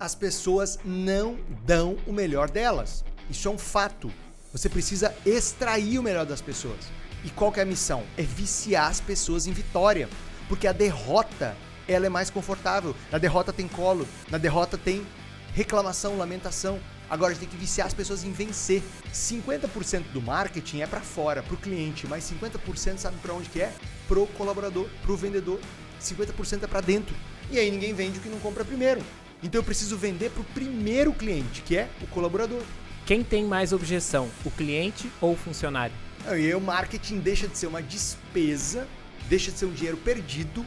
[0.00, 3.04] as pessoas não dão o melhor delas.
[3.28, 4.10] Isso é um fato.
[4.50, 6.78] Você precisa extrair o melhor das pessoas.
[7.22, 8.02] E qual que é a missão?
[8.16, 10.08] É viciar as pessoas em vitória.
[10.48, 11.54] Porque a derrota,
[11.86, 12.96] ela é mais confortável.
[13.12, 15.06] Na derrota tem colo, na derrota tem
[15.52, 16.80] reclamação, lamentação.
[17.10, 18.82] Agora a gente tem que viciar as pessoas em vencer.
[19.12, 23.60] 50% do marketing é para fora, para o cliente, mas 50% sabe para onde que
[23.60, 23.72] é?
[24.08, 25.60] Pro colaborador, pro vendedor.
[26.00, 27.14] 50% é para dentro.
[27.50, 29.02] E aí ninguém vende o que não compra primeiro.
[29.42, 32.62] Então eu preciso vender para o primeiro cliente, que é o colaborador.
[33.06, 35.94] Quem tem mais objeção, o cliente ou o funcionário?
[36.26, 38.86] E aí o marketing deixa de ser uma despesa,
[39.28, 40.64] deixa de ser um dinheiro perdido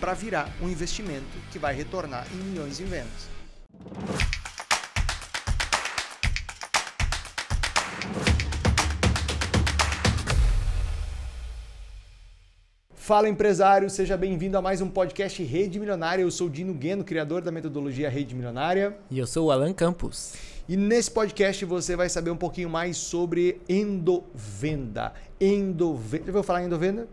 [0.00, 3.28] para virar um investimento que vai retornar em milhões em vendas.
[13.06, 16.22] Fala empresário, seja bem-vindo a mais um podcast Rede Milionária.
[16.22, 18.98] Eu sou Dino Gueno, criador da metodologia Rede Milionária.
[19.08, 20.34] E eu sou o Alan Campos.
[20.68, 25.12] E nesse podcast você vai saber um pouquinho mais sobre endovenda.
[25.40, 26.24] Endovenda.
[26.24, 27.08] Já ouviu falar em endovenda?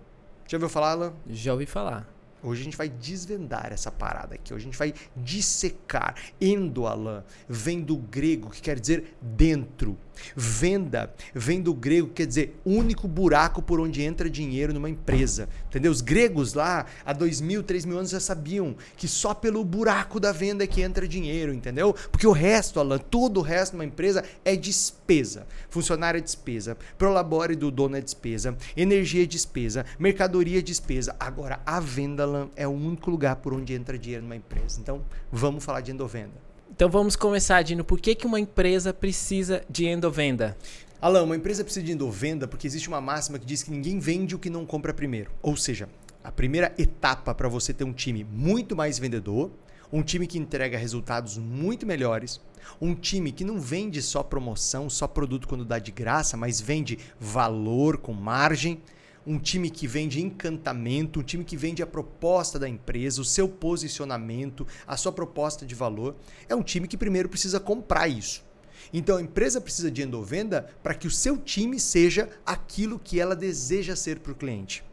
[0.47, 1.13] Já ouviu falar, Alan?
[1.30, 2.11] Já ouvi falar.
[2.41, 4.52] Hoje a gente vai desvendar essa parada aqui.
[4.52, 6.16] Hoje a gente vai dissecar.
[6.41, 9.95] Endoalan vem do grego, que quer dizer dentro.
[10.36, 15.50] Venda vem do grego, que quer dizer único buraco por onde entra dinheiro numa empresa.
[15.67, 15.92] Entendeu?
[15.92, 20.19] Os gregos lá, há dois mil, três mil anos, já sabiam que só pelo buraco
[20.19, 21.94] da venda é que entra dinheiro, entendeu?
[22.11, 25.45] Porque o resto, Alan, todo o resto de uma empresa é despesa.
[25.69, 31.16] Funcionário é despesa, prolabore do dono é despesa, energia é despesa, mercadoria é despesa.
[31.19, 34.80] Agora, a venda, Alan, é o único lugar por onde entra dinheiro numa empresa.
[34.80, 36.53] Então, vamos falar de endovenda.
[36.75, 37.83] Então vamos começar, Dino.
[37.83, 40.57] Por que, que uma empresa precisa de endovenda?
[40.99, 44.33] Alain, uma empresa precisa de endovenda porque existe uma máxima que diz que ninguém vende
[44.33, 45.29] o que não compra primeiro.
[45.44, 45.88] Ou seja,
[46.23, 49.51] a primeira etapa para você ter um time muito mais vendedor,
[49.91, 52.41] um time que entrega resultados muito melhores,
[52.81, 56.97] um time que não vende só promoção, só produto quando dá de graça, mas vende
[57.19, 58.81] valor com margem
[59.25, 63.47] um time que vende encantamento, um time que vende a proposta da empresa, o seu
[63.47, 66.16] posicionamento, a sua proposta de valor,
[66.47, 68.44] é um time que primeiro precisa comprar isso.
[68.91, 73.35] Então a empresa precisa de endovenda para que o seu time seja aquilo que ela
[73.35, 74.83] deseja ser para o cliente.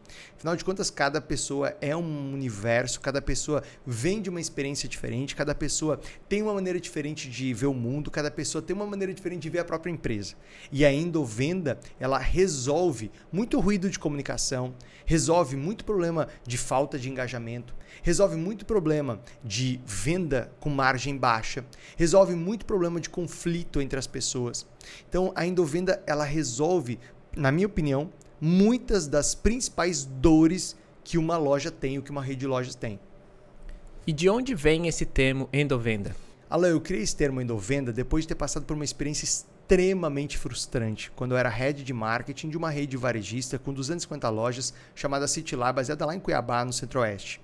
[0.41, 5.37] Afinal de contas, cada pessoa é um universo, cada pessoa vem de uma experiência diferente,
[5.37, 9.13] cada pessoa tem uma maneira diferente de ver o mundo, cada pessoa tem uma maneira
[9.13, 10.35] diferente de ver a própria empresa.
[10.73, 14.75] E a endovenda, ela resolve muito ruído de comunicação,
[15.05, 21.67] resolve muito problema de falta de engajamento, resolve muito problema de venda com margem baixa,
[21.99, 24.67] resolve muito problema de conflito entre as pessoas.
[25.07, 26.99] Então, a endovenda, ela resolve,
[27.37, 32.41] na minha opinião, muitas das principais dores que uma loja tem, ou que uma rede
[32.41, 32.99] de lojas tem.
[34.07, 36.15] E de onde vem esse termo endovenda?
[36.49, 41.13] Alan, eu criei esse termo endovenda depois de ter passado por uma experiência extremamente frustrante,
[41.15, 45.55] quando eu era head de marketing de uma rede varejista com 250 lojas chamada City
[45.55, 47.41] Lab, baseada lá em Cuiabá, no Centro-Oeste.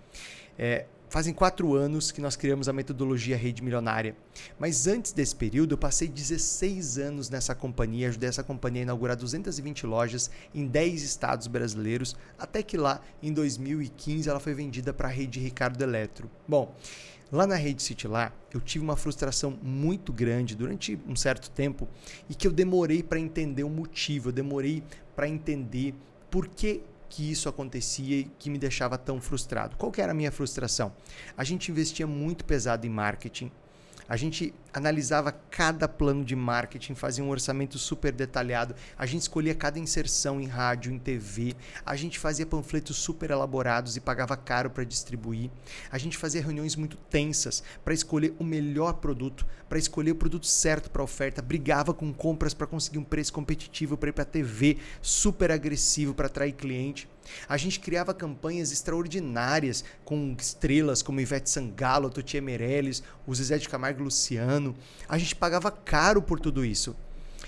[0.58, 4.16] É, Fazem quatro anos que nós criamos a metodologia Rede Milionária.
[4.58, 9.16] Mas antes desse período, eu passei 16 anos nessa companhia, ajudei essa companhia a inaugurar
[9.16, 15.06] 220 lojas em 10 estados brasileiros, até que lá, em 2015, ela foi vendida para
[15.06, 16.28] a rede Ricardo Eletro.
[16.46, 16.74] Bom,
[17.30, 21.86] lá na rede City lá, eu tive uma frustração muito grande durante um certo tempo
[22.28, 24.82] e que eu demorei para entender o motivo, eu demorei
[25.14, 25.94] para entender
[26.28, 29.76] por que que isso acontecia e que me deixava tão frustrado.
[29.76, 30.92] Qual que era a minha frustração?
[31.36, 33.50] A gente investia muito pesado em marketing,
[34.08, 39.54] a gente analisava cada plano de marketing, fazia um orçamento super detalhado, a gente escolhia
[39.54, 44.70] cada inserção em rádio, em TV, a gente fazia panfletos super elaborados e pagava caro
[44.70, 45.50] para distribuir,
[45.90, 50.46] a gente fazia reuniões muito tensas para escolher o melhor produto, para escolher o produto
[50.46, 54.78] certo para oferta, brigava com compras para conseguir um preço competitivo para ir para TV,
[55.02, 57.08] super agressivo para atrair cliente.
[57.48, 63.68] A gente criava campanhas extraordinárias com estrelas como Ivete Sangalo, Totia Meirelles, o Zezé de
[63.68, 64.76] Camargo e Luciano.
[65.08, 66.94] A gente pagava caro por tudo isso.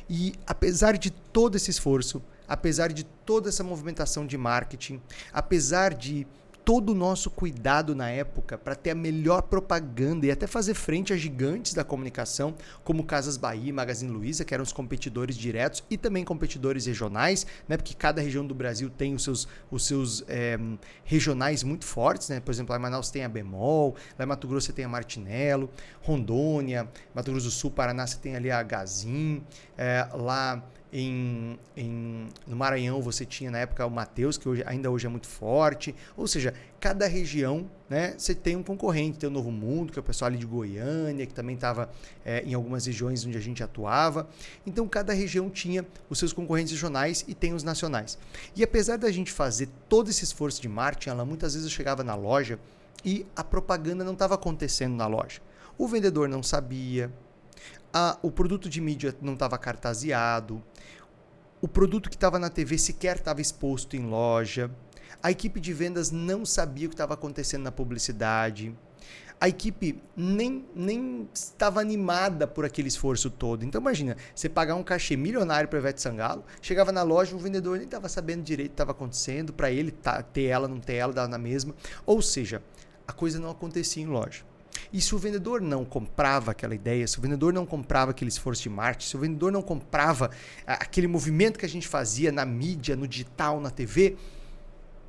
[0.08, 5.00] E apesar de todo esse esforço, apesar de toda essa movimentação de marketing,
[5.32, 6.26] apesar de
[6.68, 11.14] todo o nosso cuidado na época para ter a melhor propaganda e até fazer frente
[11.14, 12.54] a gigantes da comunicação,
[12.84, 17.46] como Casas Bahia e Magazine Luiza, que eram os competidores diretos e também competidores regionais,
[17.66, 17.78] né?
[17.78, 20.58] porque cada região do Brasil tem os seus, os seus é,
[21.04, 22.28] regionais muito fortes.
[22.28, 22.38] Né?
[22.38, 24.88] Por exemplo, lá em Manaus tem a Bemol, lá em Mato Grosso você tem a
[24.90, 25.70] Martinello,
[26.02, 29.42] Rondônia, Mato Grosso do Sul, Paraná você tem ali a Gazin,
[29.78, 30.62] é, lá
[30.92, 35.08] em, em, no Maranhão você tinha na época o Mateus, que hoje, ainda hoje é
[35.08, 35.94] muito forte.
[36.16, 39.18] Ou seja, cada região né, você tem um concorrente.
[39.18, 41.90] Tem o Novo Mundo, que é o pessoal ali de Goiânia, que também estava
[42.24, 44.28] é, em algumas regiões onde a gente atuava.
[44.66, 48.18] Então cada região tinha os seus concorrentes regionais e tem os nacionais.
[48.56, 52.14] E apesar da gente fazer todo esse esforço de marketing, ela, muitas vezes chegava na
[52.14, 52.58] loja
[53.04, 55.40] e a propaganda não estava acontecendo na loja.
[55.76, 57.12] O vendedor não sabia,
[57.92, 60.62] a, o produto de mídia não estava cartaseado,
[61.60, 64.70] o produto que estava na TV sequer estava exposto em loja,
[65.22, 68.74] a equipe de vendas não sabia o que estava acontecendo na publicidade,
[69.40, 73.64] a equipe nem, nem estava animada por aquele esforço todo.
[73.64, 77.76] Então imagina, você pagar um cachê milionário para Ivete Sangalo, chegava na loja, o vendedor
[77.76, 80.94] nem estava sabendo direito o que estava acontecendo, para ele tá, ter ela, não ter
[80.94, 81.74] ela, dar na mesma.
[82.04, 82.62] Ou seja,
[83.06, 84.44] a coisa não acontecia em loja.
[84.92, 88.62] E se o vendedor não comprava aquela ideia, se o vendedor não comprava aquele esforço
[88.62, 90.30] de marketing, se o vendedor não comprava
[90.66, 94.16] aquele movimento que a gente fazia na mídia, no digital, na TV,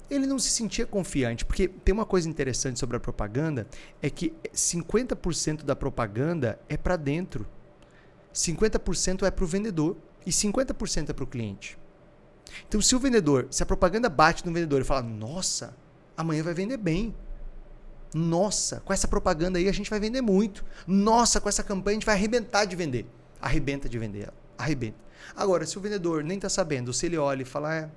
[0.09, 1.45] ele não se sentia confiante.
[1.45, 3.67] Porque tem uma coisa interessante sobre a propaganda,
[4.01, 7.47] é que 50% da propaganda é para dentro.
[8.33, 11.77] 50% é para o vendedor e 50% é para o cliente.
[12.67, 15.75] Então, se o vendedor, se a propaganda bate no vendedor e fala, nossa,
[16.17, 17.15] amanhã vai vender bem,
[18.13, 20.65] nossa, com essa propaganda aí a gente vai vender muito.
[20.88, 23.06] Nossa, com essa campanha a gente vai arrebentar de vender.
[23.41, 24.31] Arrebenta de vender.
[24.57, 24.97] Arrebenta.
[25.35, 27.89] Agora, se o vendedor nem está sabendo, se ele olha e fala, é,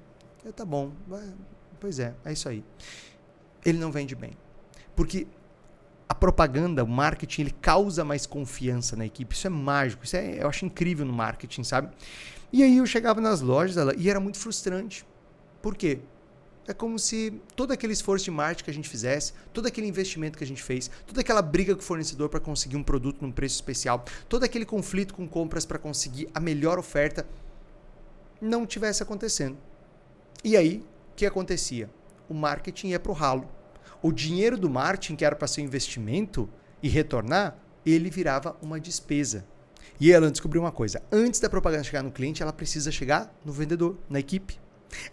[0.47, 0.93] é tá bom,
[1.81, 2.63] pois é, é isso aí.
[3.65, 4.33] Ele não vende bem.
[4.95, 5.27] Porque
[6.09, 9.35] a propaganda, o marketing, ele causa mais confiança na equipe.
[9.35, 11.95] Isso é mágico, isso é, eu acho incrível no marketing, sabe?
[12.53, 15.07] E aí eu chegava nas lojas e era muito frustrante.
[15.63, 16.01] Por quê?
[16.67, 20.39] É como se todo aquele esforço de marketing que a gente fizesse, todo aquele investimento
[20.39, 23.33] que a gente fez, toda aquela briga com o fornecedor para conseguir um produto num
[23.33, 27.27] preço especial, todo aquele conflito com compras para conseguir a melhor oferta,
[28.41, 29.59] não tivesse acontecendo.
[30.45, 31.91] E aí, o que acontecia?
[32.29, 33.49] O marketing ia para o ralo.
[34.01, 36.49] O dinheiro do marketing, que era para ser um investimento
[36.81, 39.45] e retornar, ele virava uma despesa.
[40.01, 43.53] E ela descobriu uma coisa: antes da propaganda chegar no cliente, ela precisa chegar no
[43.53, 44.62] vendedor, na equipe.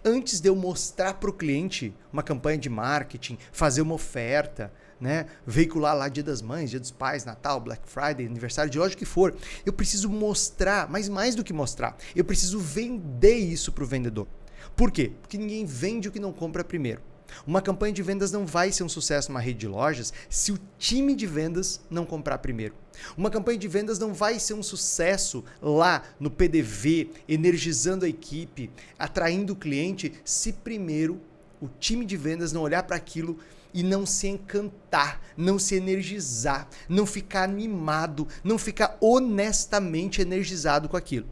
[0.04, 5.28] Antes de eu mostrar para o cliente uma campanha de marketing, fazer uma oferta, né,
[5.46, 9.06] veicular lá Dia das Mães, Dia dos Pais, Natal, Black Friday, aniversário de loja que
[9.06, 9.36] for,
[9.66, 14.28] eu preciso mostrar, mas mais do que mostrar, eu preciso vender isso para o vendedor.
[14.76, 15.14] Por quê?
[15.22, 17.02] Porque ninguém vende o que não compra primeiro.
[17.46, 20.60] Uma campanha de vendas não vai ser um sucesso numa rede de lojas se o
[20.78, 22.76] time de vendas não comprar primeiro.
[23.18, 28.70] Uma campanha de vendas não vai ser um sucesso lá no PDV, energizando a equipe,
[28.98, 31.20] atraindo o cliente, se primeiro
[31.62, 33.38] o time de vendas não olhar para aquilo
[33.74, 40.98] e não se encantar, não se energizar, não ficar animado, não ficar honestamente energizado com
[40.98, 41.28] aquilo.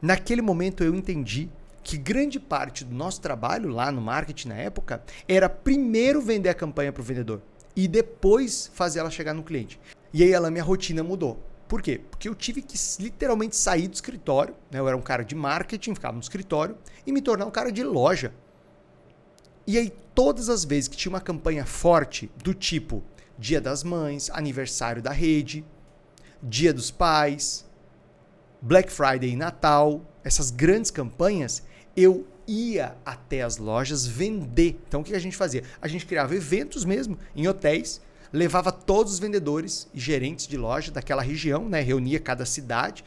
[0.00, 1.48] Naquele momento eu entendi
[1.86, 6.54] que grande parte do nosso trabalho lá no marketing na época era primeiro vender a
[6.54, 7.40] campanha para o vendedor
[7.76, 9.78] e depois fazer ela chegar no cliente.
[10.12, 11.40] E aí ela minha rotina mudou.
[11.68, 12.00] Por quê?
[12.10, 14.80] Porque eu tive que literalmente sair do escritório, né?
[14.80, 17.84] eu era um cara de marketing, ficava no escritório, e me tornar um cara de
[17.84, 18.34] loja.
[19.64, 23.00] E aí, todas as vezes que tinha uma campanha forte, do tipo
[23.38, 25.64] Dia das Mães, aniversário da rede,
[26.42, 27.64] Dia dos Pais,
[28.60, 31.62] Black Friday e Natal, essas grandes campanhas,
[31.96, 34.78] eu ia até as lojas vender.
[34.86, 35.64] Então o que a gente fazia?
[35.80, 38.00] A gente criava eventos mesmo em hotéis,
[38.32, 41.80] levava todos os vendedores e gerentes de loja daquela região, né?
[41.80, 43.04] reunia cada cidade.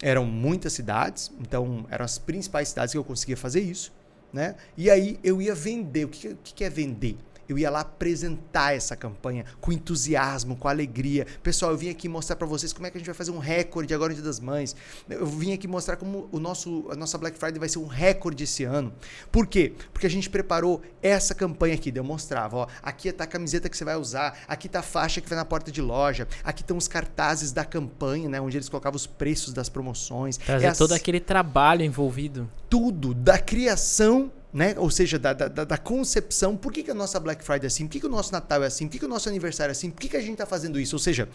[0.00, 3.92] Eram muitas cidades, então eram as principais cidades que eu conseguia fazer isso.
[4.32, 4.56] Né?
[4.76, 6.04] E aí eu ia vender.
[6.04, 7.16] O que, que é vender?
[7.48, 11.26] Eu ia lá apresentar essa campanha com entusiasmo, com alegria.
[11.42, 13.38] Pessoal, eu vim aqui mostrar para vocês como é que a gente vai fazer um
[13.38, 14.74] recorde agora no Dia das Mães.
[15.08, 18.44] Eu vim aqui mostrar como o nosso, a nossa Black Friday vai ser um recorde
[18.44, 18.92] esse ano.
[19.30, 19.72] Por quê?
[19.92, 21.92] Porque a gente preparou essa campanha aqui.
[21.94, 25.20] Eu mostrava, ó, aqui está a camiseta que você vai usar, aqui está a faixa
[25.20, 28.68] que vai na porta de loja, aqui estão os cartazes da campanha, né, onde eles
[28.68, 30.36] colocavam os preços das promoções.
[30.36, 32.50] Trazer é todo aquele trabalho envolvido.
[32.68, 34.74] Tudo, da criação né?
[34.76, 37.86] Ou seja, da, da, da, concepção, por que, que a nossa Black Friday é assim?
[37.86, 38.86] Por que, que o nosso Natal é assim?
[38.86, 39.90] Por que, que o nosso aniversário é assim?
[39.90, 40.94] Por que, que a gente está fazendo isso?
[40.94, 41.28] Ou seja,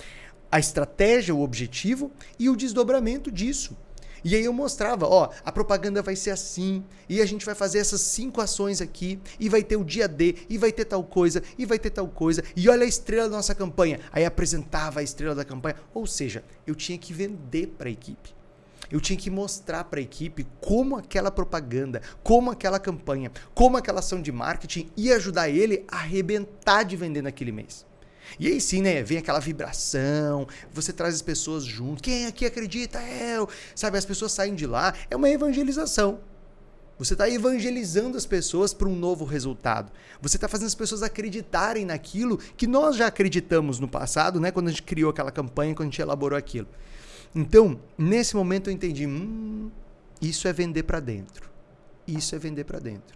[0.52, 3.76] a estratégia, o objetivo e o desdobramento disso.
[4.24, 7.80] E aí eu mostrava, ó, a propaganda vai ser assim, e a gente vai fazer
[7.80, 11.42] essas cinco ações aqui, e vai ter o dia D, e vai ter tal coisa,
[11.58, 14.00] e vai ter tal coisa, e olha a estrela da nossa campanha.
[14.12, 15.76] Aí apresentava a estrela da campanha.
[15.94, 18.37] Ou seja, eu tinha que vender para a equipe.
[18.92, 24.00] Eu tinha que mostrar para a equipe como aquela propaganda, como aquela campanha, como aquela
[24.00, 27.86] ação de marketing ia ajudar ele a arrebentar de vender naquele mês.
[28.40, 29.02] E aí sim, né?
[29.04, 32.04] Vem aquela vibração, você traz as pessoas junto.
[32.04, 33.02] Quem aqui acredita?
[33.02, 33.48] Eu.
[33.76, 34.94] Sabe, as pessoas saem de lá.
[35.10, 36.20] É uma evangelização.
[37.00, 39.92] Você está evangelizando as pessoas para um novo resultado.
[40.20, 44.50] Você está fazendo as pessoas acreditarem naquilo que nós já acreditamos no passado, né?
[44.50, 46.68] Quando a gente criou aquela campanha, quando a gente elaborou aquilo.
[47.40, 49.70] Então, nesse momento eu entendi, hum,
[50.20, 51.52] isso é vender para dentro.
[52.08, 53.16] Isso é vender para dentro.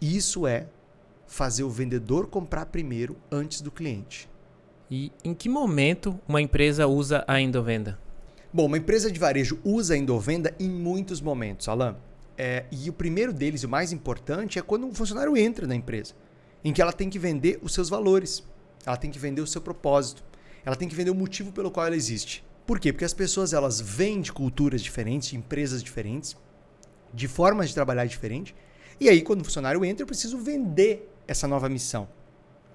[0.00, 0.66] Isso é
[1.26, 4.30] fazer o vendedor comprar primeiro antes do cliente.
[4.90, 7.98] E em que momento uma empresa usa a endovenda?
[8.50, 11.98] Bom, uma empresa de varejo usa a endovenda em muitos momentos, Alan.
[12.34, 16.14] É, e o primeiro deles, o mais importante, é quando um funcionário entra na empresa,
[16.64, 18.42] em que ela tem que vender os seus valores,
[18.86, 20.24] ela tem que vender o seu propósito,
[20.64, 22.47] ela tem que vender o motivo pelo qual ela existe.
[22.68, 22.92] Por quê?
[22.92, 26.36] Porque as pessoas elas vêm de culturas diferentes, de empresas diferentes,
[27.14, 28.54] de formas de trabalhar diferentes.
[29.00, 32.06] E aí, quando o funcionário entra, eu preciso vender essa nova missão.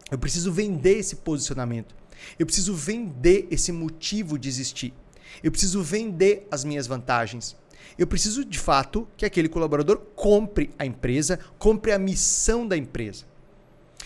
[0.09, 1.95] Eu preciso vender esse posicionamento.
[2.39, 4.95] Eu preciso vender esse motivo de existir.
[5.43, 7.55] Eu preciso vender as minhas vantagens.
[7.95, 13.25] Eu preciso, de fato, que aquele colaborador compre a empresa, compre a missão da empresa.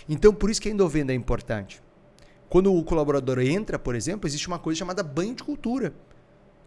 [0.09, 1.81] Então, por isso que a endovenda é importante.
[2.49, 5.93] Quando o colaborador entra, por exemplo, existe uma coisa chamada banho de cultura,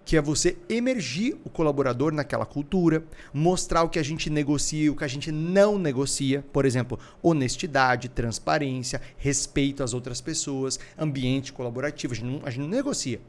[0.05, 4.91] que é você emergir o colaborador naquela cultura, mostrar o que a gente negocia e
[4.91, 11.53] o que a gente não negocia, por exemplo, honestidade, transparência, respeito às outras pessoas, ambiente
[11.53, 13.21] colaborativo, a gente não, a gente não negocia.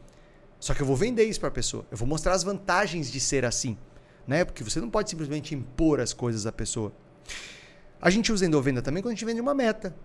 [0.60, 1.86] Só que eu vou vender isso para a pessoa.
[1.90, 3.78] Eu vou mostrar as vantagens de ser assim,
[4.28, 4.44] né?
[4.44, 6.92] Porque você não pode simplesmente impor as coisas à pessoa.
[8.02, 9.96] A gente usa endovenda também quando a gente vende uma meta.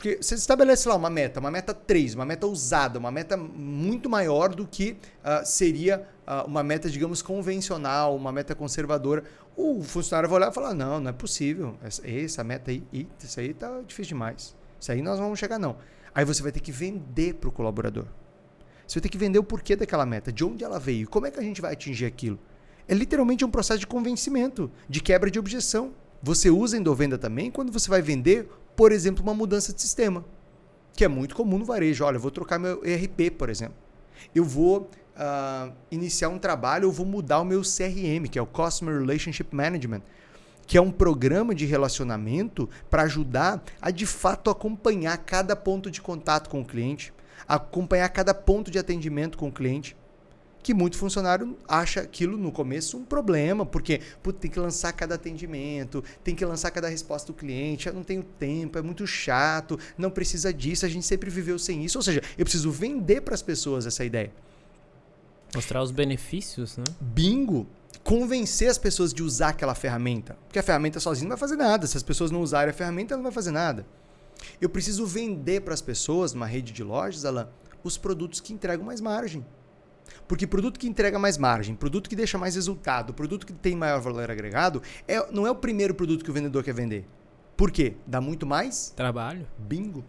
[0.00, 4.08] Porque você estabelece lá uma meta, uma meta 3, uma meta usada, uma meta muito
[4.08, 9.24] maior do que uh, seria uh, uma meta, digamos, convencional, uma meta conservadora.
[9.54, 11.76] O funcionário vai olhar e falar: não, não é possível.
[11.82, 12.82] Essa, essa meta aí,
[13.22, 14.56] isso aí tá difícil demais.
[14.80, 15.76] Isso aí nós não vamos chegar, não.
[16.14, 18.06] Aí você vai ter que vender para o colaborador.
[18.86, 21.30] Você vai ter que vender o porquê daquela meta, de onde ela veio, como é
[21.30, 22.38] que a gente vai atingir aquilo.
[22.88, 25.92] É literalmente um processo de convencimento, de quebra de objeção.
[26.22, 28.48] Você usa endovenda também quando você vai vender,
[28.80, 30.24] por exemplo, uma mudança de sistema,
[30.94, 32.02] que é muito comum no varejo.
[32.02, 33.74] Olha, eu vou trocar meu ERP, por exemplo.
[34.34, 38.46] Eu vou uh, iniciar um trabalho, eu vou mudar o meu CRM, que é o
[38.46, 40.00] Customer Relationship Management,
[40.66, 46.00] que é um programa de relacionamento para ajudar a de fato acompanhar cada ponto de
[46.00, 47.12] contato com o cliente,
[47.46, 49.94] acompanhar cada ponto de atendimento com o cliente.
[50.62, 55.14] Que muito funcionário acha aquilo no começo um problema, porque putz, tem que lançar cada
[55.14, 59.78] atendimento, tem que lançar cada resposta do cliente, eu não tenho tempo, é muito chato,
[59.96, 61.98] não precisa disso, a gente sempre viveu sem isso.
[61.98, 64.30] Ou seja, eu preciso vender para as pessoas essa ideia.
[65.54, 66.84] Mostrar os benefícios, né?
[67.00, 67.66] Bingo!
[68.04, 70.36] Convencer as pessoas de usar aquela ferramenta.
[70.46, 71.86] Porque a ferramenta sozinha não vai fazer nada.
[71.86, 73.84] Se as pessoas não usarem a ferramenta, ela não vai fazer nada.
[74.60, 77.48] Eu preciso vender para as pessoas, numa rede de lojas, Alan,
[77.82, 79.44] os produtos que entregam mais margem.
[80.26, 84.00] Porque produto que entrega mais margem, produto que deixa mais resultado, produto que tem maior
[84.00, 87.06] valor agregado, é, não é o primeiro produto que o vendedor quer vender.
[87.56, 87.94] Por quê?
[88.06, 89.46] Dá muito mais trabalho.
[89.58, 90.04] Bingo.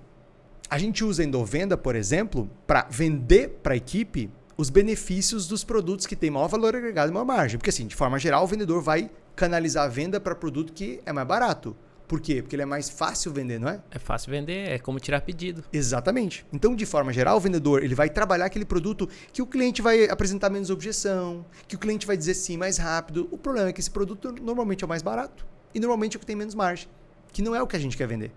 [0.70, 5.64] A gente usa a Endovenda, por exemplo, para vender para a equipe os benefícios dos
[5.64, 7.58] produtos que têm maior valor agregado e maior margem.
[7.58, 11.12] Porque assim, de forma geral, o vendedor vai canalizar a venda para produto que é
[11.12, 11.76] mais barato.
[12.12, 12.42] Por quê?
[12.42, 13.80] Porque ele é mais fácil vender, não é?
[13.90, 15.64] É fácil vender, é como tirar pedido.
[15.72, 16.46] Exatamente.
[16.52, 20.10] Então, de forma geral, o vendedor ele vai trabalhar aquele produto que o cliente vai
[20.10, 23.30] apresentar menos objeção, que o cliente vai dizer sim mais rápido.
[23.32, 26.20] O problema é que esse produto normalmente é o mais barato e normalmente é o
[26.20, 26.90] que tem menos margem,
[27.32, 28.34] que não é o que a gente quer vender.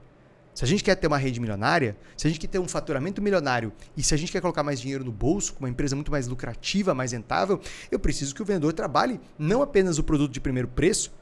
[0.55, 3.21] Se a gente quer ter uma rede milionária, se a gente quer ter um faturamento
[3.21, 6.13] milionário e se a gente quer colocar mais dinheiro no bolso, com uma empresa muito
[6.13, 10.41] mais lucrativa, mais rentável, eu preciso que o vendedor trabalhe não apenas o produto de
[10.41, 11.13] primeiro preço,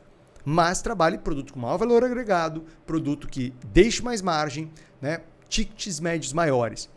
[0.45, 4.71] mas trabalhe produto com maior valor agregado, produto que deixe mais margem,
[5.01, 5.21] né?
[5.49, 6.89] tickets médios maiores.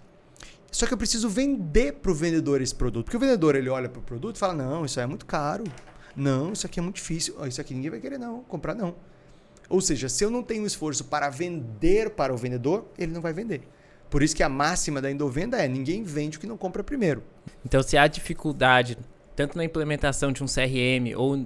[0.72, 3.06] Só que eu preciso vender para o vendedor esse produto.
[3.06, 5.64] Porque o vendedor ele olha para o produto e fala: não, isso é muito caro.
[6.16, 7.36] Não, isso aqui é muito difícil.
[7.48, 8.96] Isso aqui ninguém vai querer não, comprar não.
[9.70, 13.34] Ou seja, se eu não tenho esforço para vender para o vendedor, ele não vai
[13.34, 13.62] vender.
[14.10, 17.24] Por isso que a máxima da endovenda é ninguém vende o que não compra primeiro.
[17.66, 18.98] Então, se há dificuldade
[19.36, 21.46] tanto na implementação de um CRM ou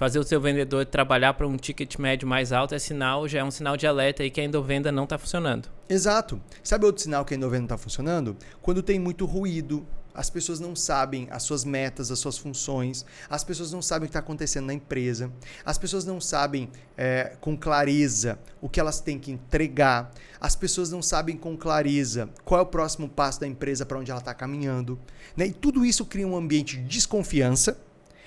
[0.00, 3.44] fazer o seu vendedor trabalhar para um ticket médio mais alto é sinal, já é
[3.44, 5.68] um sinal de alerta aí que a endovenda não está funcionando.
[5.90, 6.40] Exato.
[6.62, 8.34] Sabe outro sinal que a endovenda não está funcionando?
[8.62, 13.44] Quando tem muito ruído, as pessoas não sabem as suas metas, as suas funções, as
[13.44, 15.30] pessoas não sabem o que está acontecendo na empresa,
[15.66, 20.90] as pessoas não sabem é, com clareza o que elas têm que entregar, as pessoas
[20.90, 24.32] não sabem com clareza qual é o próximo passo da empresa para onde ela está
[24.32, 24.98] caminhando.
[25.36, 25.48] Né?
[25.48, 27.78] E tudo isso cria um ambiente de desconfiança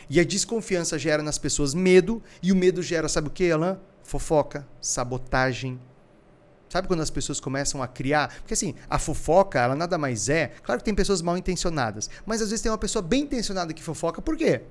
[0.09, 3.79] e a desconfiança gera nas pessoas medo, e o medo gera, sabe o que, Alan?
[4.03, 5.79] Fofoca, sabotagem.
[6.69, 8.33] Sabe quando as pessoas começam a criar?
[8.39, 10.47] Porque assim, a fofoca, ela nada mais é.
[10.63, 13.83] Claro que tem pessoas mal intencionadas, mas às vezes tem uma pessoa bem intencionada que
[13.83, 14.61] fofoca, por quê?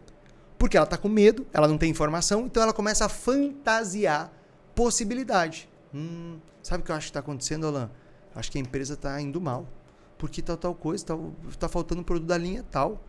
[0.59, 4.33] Porque ela está com medo, ela não tem informação, então ela começa a fantasiar
[4.75, 5.69] possibilidade.
[5.95, 7.91] Hum, sabe o que eu acho que está acontecendo, Alan?
[8.35, 9.67] Acho que a empresa está indo mal.
[10.19, 11.17] Porque tal, tal coisa, está
[11.59, 13.03] tá faltando produto da linha tal.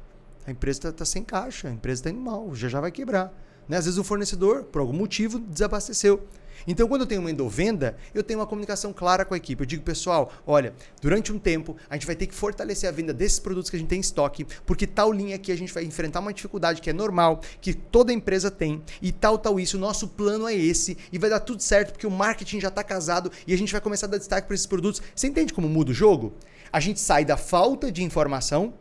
[0.46, 3.34] A empresa está tá sem caixa, a empresa está indo mal, já já vai quebrar.
[3.68, 3.78] Né?
[3.78, 6.28] Às vezes o fornecedor, por algum motivo, desabasteceu.
[6.68, 9.62] Então, quando eu tenho uma endovenda, eu tenho uma comunicação clara com a equipe.
[9.62, 13.14] Eu digo, pessoal, olha, durante um tempo a gente vai ter que fortalecer a venda
[13.14, 15.84] desses produtos que a gente tem em estoque, porque tal linha aqui a gente vai
[15.84, 19.78] enfrentar uma dificuldade que é normal, que toda empresa tem, e tal, tal isso.
[19.78, 22.84] O nosso plano é esse, e vai dar tudo certo, porque o marketing já está
[22.84, 25.02] casado e a gente vai começar a dar destaque para esses produtos.
[25.16, 26.34] Você entende como muda o jogo?
[26.72, 28.74] A gente sai da falta de informação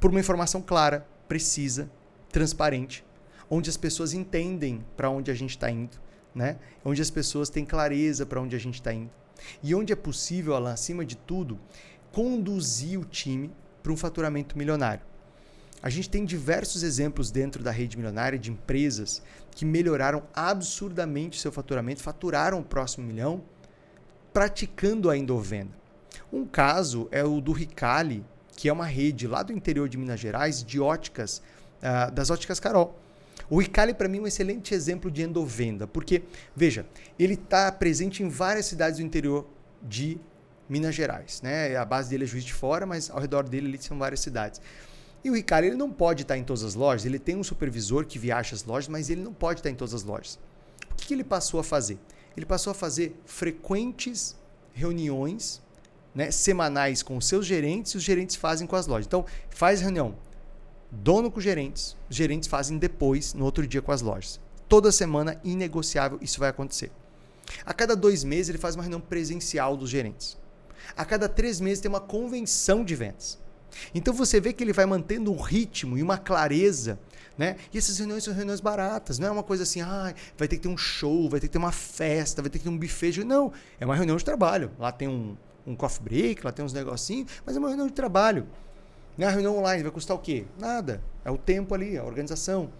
[0.00, 1.90] por uma informação clara, precisa,
[2.30, 3.04] transparente,
[3.50, 5.98] onde as pessoas entendem para onde a gente está indo
[6.36, 6.58] né?
[6.84, 9.10] Onde as pessoas têm clareza para onde a gente está indo.
[9.62, 11.58] E onde é possível, Alan, acima de tudo,
[12.12, 13.50] conduzir o time
[13.82, 15.02] para um faturamento milionário.
[15.82, 21.50] A gente tem diversos exemplos dentro da rede milionária de empresas que melhoraram absurdamente seu
[21.50, 23.42] faturamento, faturaram o próximo milhão
[24.32, 25.72] praticando a endovenda.
[26.30, 28.24] Um caso é o do Ricali,
[28.56, 31.42] que é uma rede lá do interior de Minas Gerais de óticas,
[31.82, 32.98] uh, das óticas Carol.
[33.48, 36.22] O Icali, para mim, é um excelente exemplo de endovenda, porque,
[36.54, 36.86] veja,
[37.18, 39.46] ele está presente em várias cidades do interior
[39.82, 40.18] de
[40.68, 41.42] Minas Gerais.
[41.42, 41.76] Né?
[41.76, 44.60] A base dele é Juiz de Fora, mas ao redor dele ali são várias cidades.
[45.22, 48.06] E o Ricari ele não pode estar em todas as lojas, ele tem um supervisor
[48.06, 50.38] que viaja as lojas, mas ele não pode estar em todas as lojas.
[50.90, 51.98] O que, que ele passou a fazer?
[52.36, 54.36] Ele passou a fazer frequentes
[54.72, 55.62] reuniões
[56.16, 59.06] né, semanais com os seus gerentes e os gerentes fazem com as lojas.
[59.06, 60.16] Então, faz reunião
[60.90, 64.40] dono com gerentes, os gerentes fazem depois, no outro dia com as lojas.
[64.66, 66.90] Toda semana, inegociável, isso vai acontecer.
[67.66, 70.38] A cada dois meses, ele faz uma reunião presencial dos gerentes.
[70.96, 73.38] A cada três meses, tem uma convenção de vendas.
[73.94, 76.98] Então você vê que ele vai mantendo um ritmo e uma clareza,
[77.36, 77.56] né?
[77.74, 80.62] E essas reuniões são reuniões baratas, não é uma coisa assim, ah, vai ter que
[80.62, 83.22] ter um show, vai ter que ter uma festa, vai ter que ter um buffet.
[83.22, 84.70] Não, é uma reunião de trabalho.
[84.78, 87.92] Lá tem um, um coffee break, lá tem uns negocinhos, mas é uma reunião de
[87.92, 88.46] trabalho.
[89.18, 90.44] Na reunião online vai custar o quê?
[90.58, 91.02] Nada.
[91.24, 92.70] É o tempo ali, a organização.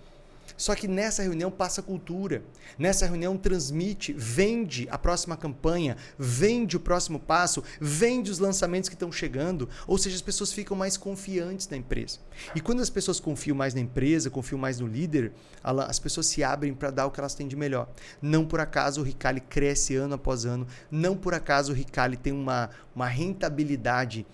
[0.57, 2.43] Só que nessa reunião passa cultura.
[2.79, 8.95] Nessa reunião transmite, vende a próxima campanha, vende o próximo passo, vende os lançamentos que
[8.95, 9.69] estão chegando.
[9.87, 12.19] Ou seja, as pessoas ficam mais confiantes na empresa.
[12.55, 15.33] E quando as pessoas confiam mais na empresa, confiam mais no líder,
[15.63, 17.89] as pessoas se abrem para dar o que elas têm de melhor.
[18.21, 20.67] Não por acaso o Ricali cresce ano após ano.
[20.91, 24.27] Não por acaso o Ricali tem uma, uma rentabilidade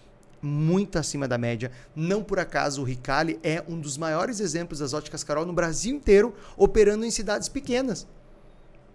[0.42, 1.70] muito acima da média.
[1.94, 5.94] Não por acaso o Ricali é um dos maiores exemplos das óticas Carol no Brasil
[5.94, 8.06] inteiro, operando em cidades pequenas.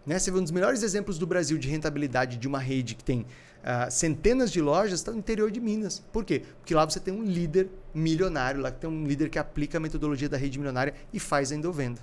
[0.05, 0.19] Né?
[0.19, 3.21] Você vê um dos melhores exemplos do Brasil de rentabilidade de uma rede que tem
[3.21, 6.03] uh, centenas de lojas, está no interior de Minas.
[6.11, 6.43] Por quê?
[6.59, 10.29] Porque lá você tem um líder milionário, lá tem um líder que aplica a metodologia
[10.29, 11.99] da rede milionária e faz a endovenda.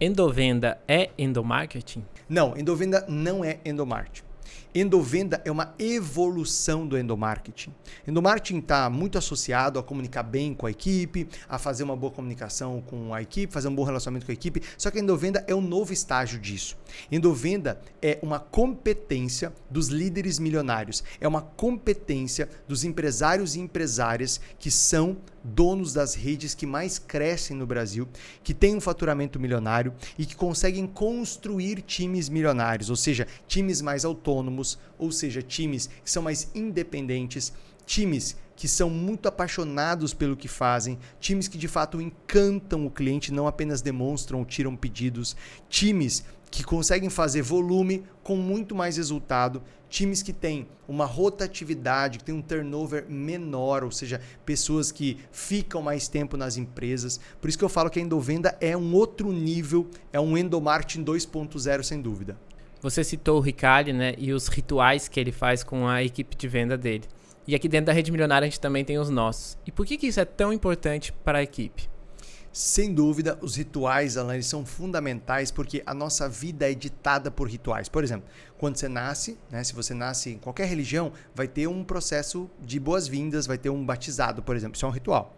[0.00, 2.04] Endovenda é endomarketing?
[2.28, 4.29] Não, endovenda não é endomarketing.
[4.74, 7.74] Endovenda é uma evolução do endomarketing.
[8.06, 12.80] Endomarketing está muito associado a comunicar bem com a equipe, a fazer uma boa comunicação
[12.86, 14.62] com a equipe, fazer um bom relacionamento com a equipe.
[14.78, 16.76] Só que a endovenda é um novo estágio disso.
[17.10, 24.70] Endovenda é uma competência dos líderes milionários, é uma competência dos empresários e empresárias que
[24.70, 28.06] são donos das redes que mais crescem no Brasil,
[28.42, 34.04] que têm um faturamento milionário e que conseguem construir times milionários, ou seja, times mais
[34.04, 37.52] autônomos, ou seja, times que são mais independentes,
[37.86, 43.32] times que são muito apaixonados pelo que fazem, times que de fato encantam o cliente,
[43.32, 45.34] não apenas demonstram ou tiram pedidos,
[45.66, 52.24] times que conseguem fazer volume com muito mais resultado, times que têm uma rotatividade, que
[52.24, 57.20] têm um turnover menor, ou seja, pessoas que ficam mais tempo nas empresas.
[57.40, 61.04] Por isso que eu falo que a endovenda é um outro nível, é um endomarketing
[61.04, 62.36] 2.0 sem dúvida.
[62.82, 66.48] Você citou o Ricardo, né, e os rituais que ele faz com a equipe de
[66.48, 67.04] venda dele.
[67.46, 69.58] E aqui dentro da rede milionária a gente também tem os nossos.
[69.66, 71.88] E por que, que isso é tão importante para a equipe?
[72.52, 77.48] Sem dúvida, os rituais, Alan, eles são fundamentais porque a nossa vida é ditada por
[77.48, 77.88] rituais.
[77.88, 81.84] Por exemplo, quando você nasce, né, se você nasce em qualquer religião, vai ter um
[81.84, 84.74] processo de boas-vindas, vai ter um batizado, por exemplo.
[84.74, 85.36] Isso é um ritual.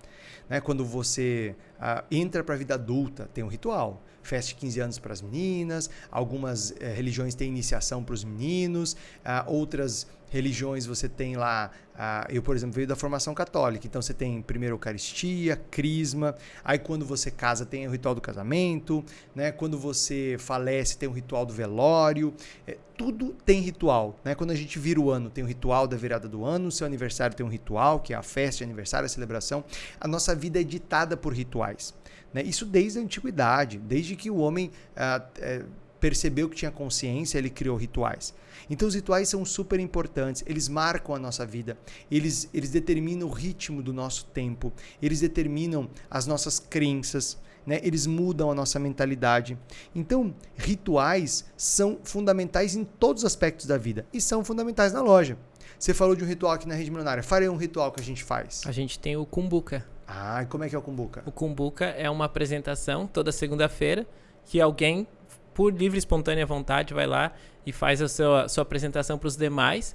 [0.48, 0.58] Né?
[0.60, 4.02] Quando você uh, entra para a vida adulta, tem um ritual.
[4.22, 8.92] Festa de 15 anos para as meninas, algumas eh, religiões têm iniciação para os meninos,
[8.92, 14.00] uh, outras religiões você tem lá, uh, eu por exemplo veio da formação católica, então
[14.00, 19.52] você tem primeiro Eucaristia, Crisma, aí quando você casa tem o ritual do casamento, né?
[19.52, 22.32] quando você falece tem o ritual do velório,
[22.66, 24.18] é, tudo tem ritual.
[24.24, 24.34] Né?
[24.34, 27.36] Quando a gente vira o ano, tem o ritual da virada do ano, seu aniversário
[27.36, 29.62] tem um ritual, que é a festa de aniversário, a celebração.
[30.00, 31.92] A nossa vida é ditada por rituais.
[32.32, 32.42] Né?
[32.42, 35.62] Isso desde a antiguidade, desde que o homem ah, é,
[36.02, 38.34] percebeu que tinha consciência, ele criou rituais.
[38.68, 41.78] Então os rituais são super importantes, eles marcam a nossa vida,
[42.10, 47.80] eles, eles determinam o ritmo do nosso tempo, eles determinam as nossas crenças, né?
[47.84, 49.56] eles mudam a nossa mentalidade.
[49.94, 55.38] Então, rituais são fundamentais em todos os aspectos da vida e são fundamentais na loja.
[55.78, 57.22] Você falou de um ritual aqui na rede milionária.
[57.22, 58.62] Farei um ritual que a gente faz.
[58.66, 59.86] A gente tem o Kumbuka.
[60.06, 61.22] Ah, e como é que é o Kumbuka?
[61.26, 64.06] O Kumbuka é uma apresentação toda segunda-feira
[64.44, 65.06] que alguém,
[65.54, 67.32] por livre e espontânea vontade, vai lá
[67.66, 69.94] e faz a sua, sua apresentação para os demais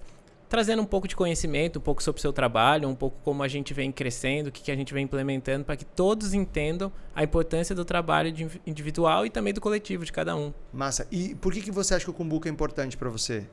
[0.50, 3.48] trazendo um pouco de conhecimento, um pouco sobre o seu trabalho, um pouco como a
[3.48, 7.24] gente vem crescendo, o que, que a gente vem implementando, para que todos entendam a
[7.24, 8.34] importância do trabalho
[8.66, 10.54] individual e também do coletivo de cada um.
[10.72, 11.08] Massa.
[11.12, 13.46] E por que, que você acha que o Kumbuka é importante para você?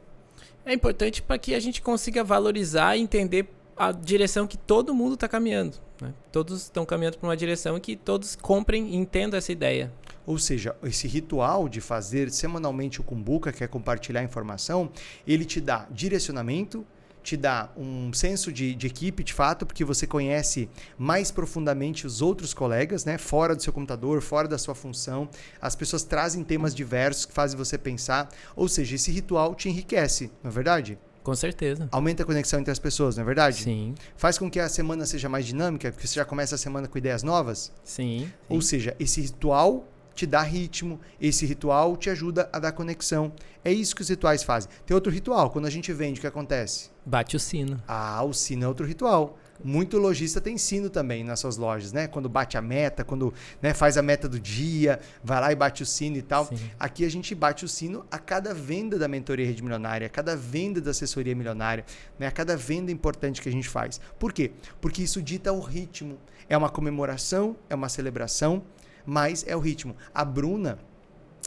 [0.64, 5.14] É importante para que a gente consiga valorizar e entender a direção que todo mundo
[5.14, 5.78] está caminhando.
[6.00, 6.12] Né?
[6.32, 9.92] Todos estão caminhando para uma direção que todos comprem e entendam essa ideia.
[10.26, 14.90] Ou seja, esse ritual de fazer semanalmente o Kumbuka, que é compartilhar informação,
[15.26, 16.86] ele te dá direcionamento,
[17.22, 22.20] te dá um senso de, de, equipe, de fato, porque você conhece mais profundamente os
[22.20, 23.16] outros colegas, né?
[23.16, 25.28] Fora do seu computador, fora da sua função.
[25.60, 28.28] As pessoas trazem temas diversos que fazem você pensar.
[28.54, 30.98] Ou seja, esse ritual te enriquece, não é verdade?
[31.24, 31.88] Com certeza.
[31.90, 33.62] Aumenta a conexão entre as pessoas, não é verdade?
[33.62, 33.94] Sim.
[34.14, 36.98] Faz com que a semana seja mais dinâmica, porque você já começa a semana com
[36.98, 37.72] ideias novas?
[37.82, 38.30] Sim.
[38.46, 43.32] Ou seja, esse ritual te dá ritmo, esse ritual te ajuda a dar conexão.
[43.64, 44.70] É isso que os rituais fazem.
[44.84, 46.90] Tem outro ritual, quando a gente vende, o que acontece?
[47.06, 47.82] Bate o sino.
[47.88, 49.38] Ah, o sino é outro ritual.
[49.62, 52.08] Muito lojista tem sino também nas suas lojas, né?
[52.08, 55.82] Quando bate a meta, quando né, faz a meta do dia, vai lá e bate
[55.82, 56.46] o sino e tal.
[56.46, 56.56] Sim.
[56.78, 60.36] Aqui a gente bate o sino a cada venda da mentoria rede milionária, a cada
[60.36, 61.84] venda da assessoria milionária,
[62.18, 62.26] né?
[62.26, 64.00] a cada venda importante que a gente faz.
[64.18, 64.52] Por quê?
[64.80, 66.18] Porque isso dita o ritmo.
[66.48, 68.62] É uma comemoração, é uma celebração,
[69.06, 69.96] mas é o ritmo.
[70.14, 70.78] A Bruna,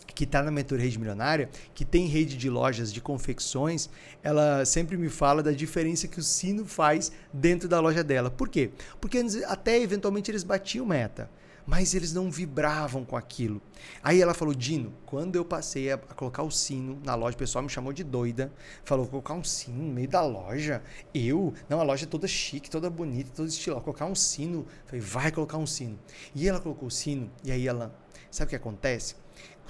[0.06, 3.90] que está na mentoria Rede Milionária, que tem rede de lojas de confecções,
[4.24, 8.30] ela sempre me fala da diferença que o sino faz dentro da loja dela.
[8.30, 8.72] Por quê?
[9.00, 11.30] Porque até eventualmente eles batiam meta
[11.68, 13.62] mas eles não vibravam com aquilo.
[14.02, 17.62] Aí ela falou: Dino, quando eu passei a, colocar o sino na loja, o pessoal
[17.62, 18.52] me chamou de doida.
[18.86, 20.82] Falou: colocar um sino no meio da loja.
[21.14, 23.82] Eu, não, a loja é toda chique, toda bonita, toda estilosa.
[23.82, 24.66] Colocar um sino.
[24.86, 26.00] Falei: vai colocar um sino.
[26.34, 27.94] E ela colocou o sino, e aí ela,
[28.32, 29.16] sabe o que acontece?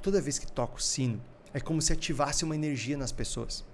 [0.08, 1.22] Toda vez que toca o sino,
[1.54, 3.66] é como se ativasse uma energia nas pessoas.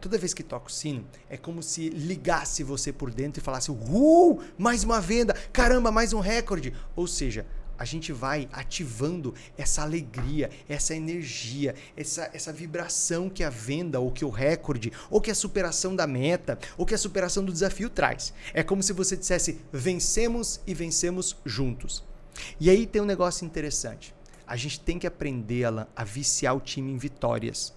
[0.00, 3.70] Toda vez que toca o sino, é como se ligasse você por dentro e falasse:
[3.70, 5.34] Uh, mais uma venda!
[5.52, 6.72] Caramba, mais um recorde!
[6.96, 7.44] Ou seja,
[7.78, 14.10] a gente vai ativando essa alegria, essa energia, essa, essa vibração que a venda, ou
[14.10, 17.90] que o recorde, ou que a superação da meta, ou que a superação do desafio
[17.90, 18.32] traz.
[18.54, 22.02] É como se você dissesse: vencemos e vencemos juntos.
[22.58, 24.14] E aí tem um negócio interessante.
[24.52, 27.74] A gente tem que aprender, Alan, a viciar o time em vitórias.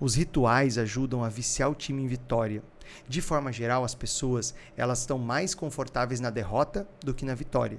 [0.00, 2.60] Os rituais ajudam a viciar o time em vitória.
[3.08, 7.78] De forma geral, as pessoas elas estão mais confortáveis na derrota do que na vitória.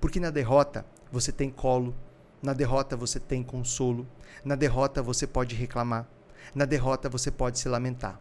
[0.00, 1.94] Porque na derrota você tem colo,
[2.42, 4.04] na derrota você tem consolo,
[4.44, 6.08] na derrota você pode reclamar,
[6.52, 8.18] na derrota você pode se lamentar.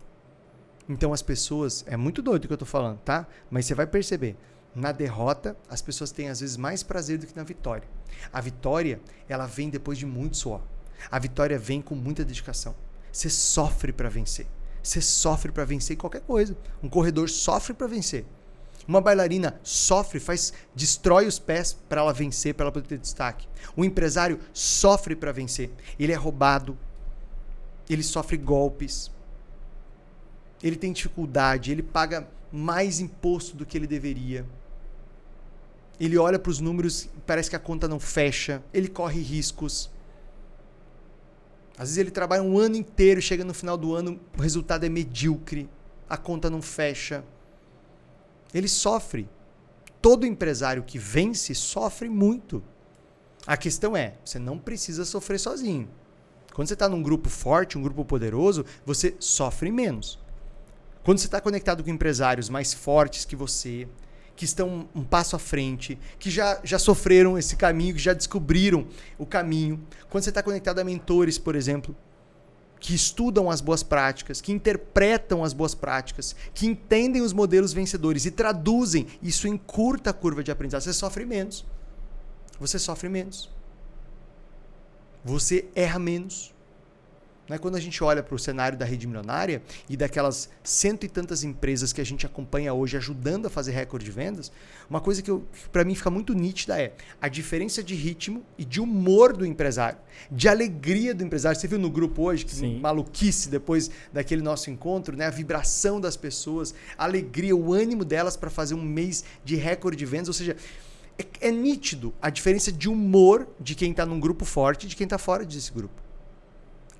[0.87, 3.25] Então as pessoas, é muito doido o que eu estou falando, tá?
[3.49, 4.37] Mas você vai perceber,
[4.75, 7.87] na derrota as pessoas têm às vezes mais prazer do que na vitória.
[8.31, 10.61] A vitória, ela vem depois de muito suor.
[11.09, 12.75] A vitória vem com muita dedicação.
[13.11, 14.47] Você sofre para vencer.
[14.81, 16.55] Você sofre para vencer qualquer coisa.
[16.81, 18.25] Um corredor sofre para vencer.
[18.87, 23.47] Uma bailarina sofre, faz, destrói os pés para ela vencer, para ela poder ter destaque.
[23.75, 25.69] O empresário sofre para vencer.
[25.99, 26.77] Ele é roubado,
[27.87, 29.11] ele sofre golpes,
[30.63, 34.45] ele tem dificuldade, ele paga mais imposto do que ele deveria.
[35.99, 39.91] Ele olha para os números, parece que a conta não fecha, ele corre riscos.
[41.77, 44.89] Às vezes ele trabalha um ano inteiro, chega no final do ano, o resultado é
[44.89, 45.69] medíocre,
[46.09, 47.23] a conta não fecha.
[48.53, 49.29] Ele sofre.
[50.01, 52.63] Todo empresário que vence sofre muito.
[53.45, 55.89] A questão é, você não precisa sofrer sozinho.
[56.53, 60.19] Quando você está num grupo forte, um grupo poderoso, você sofre menos.
[61.03, 63.87] Quando você está conectado com empresários mais fortes que você,
[64.39, 68.87] que estão um passo à frente, que já, já sofreram esse caminho, que já descobriram
[69.17, 69.85] o caminho.
[70.09, 71.93] Quando você está conectado a mentores, por exemplo,
[72.79, 78.23] que estudam as boas práticas, que interpretam as boas práticas, que entendem os modelos vencedores
[78.25, 80.83] e traduzem, isso encurta a curva de aprendizado.
[80.83, 81.65] Você sofre menos.
[82.61, 83.49] Você sofre menos.
[85.21, 86.55] Você erra menos.
[87.49, 87.57] Né?
[87.57, 91.43] Quando a gente olha para o cenário da rede milionária e daquelas cento e tantas
[91.43, 94.51] empresas que a gente acompanha hoje ajudando a fazer recorde de vendas,
[94.87, 98.63] uma coisa que, que para mim fica muito nítida é a diferença de ritmo e
[98.63, 99.97] de humor do empresário,
[100.29, 101.59] de alegria do empresário.
[101.59, 102.79] Você viu no grupo hoje que Sim.
[102.79, 105.25] maluquice depois daquele nosso encontro, né?
[105.25, 109.97] A vibração das pessoas, a alegria, o ânimo delas para fazer um mês de recorde
[109.97, 110.55] de vendas, ou seja,
[111.17, 114.95] é, é nítido a diferença de humor de quem está num grupo forte e de
[114.95, 116.08] quem está fora desse grupo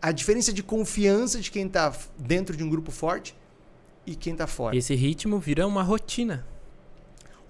[0.02, 3.36] a diferença de confiança de quem está dentro de um grupo forte
[4.06, 4.76] e quem está fora.
[4.76, 6.46] Esse ritmo vira uma rotina.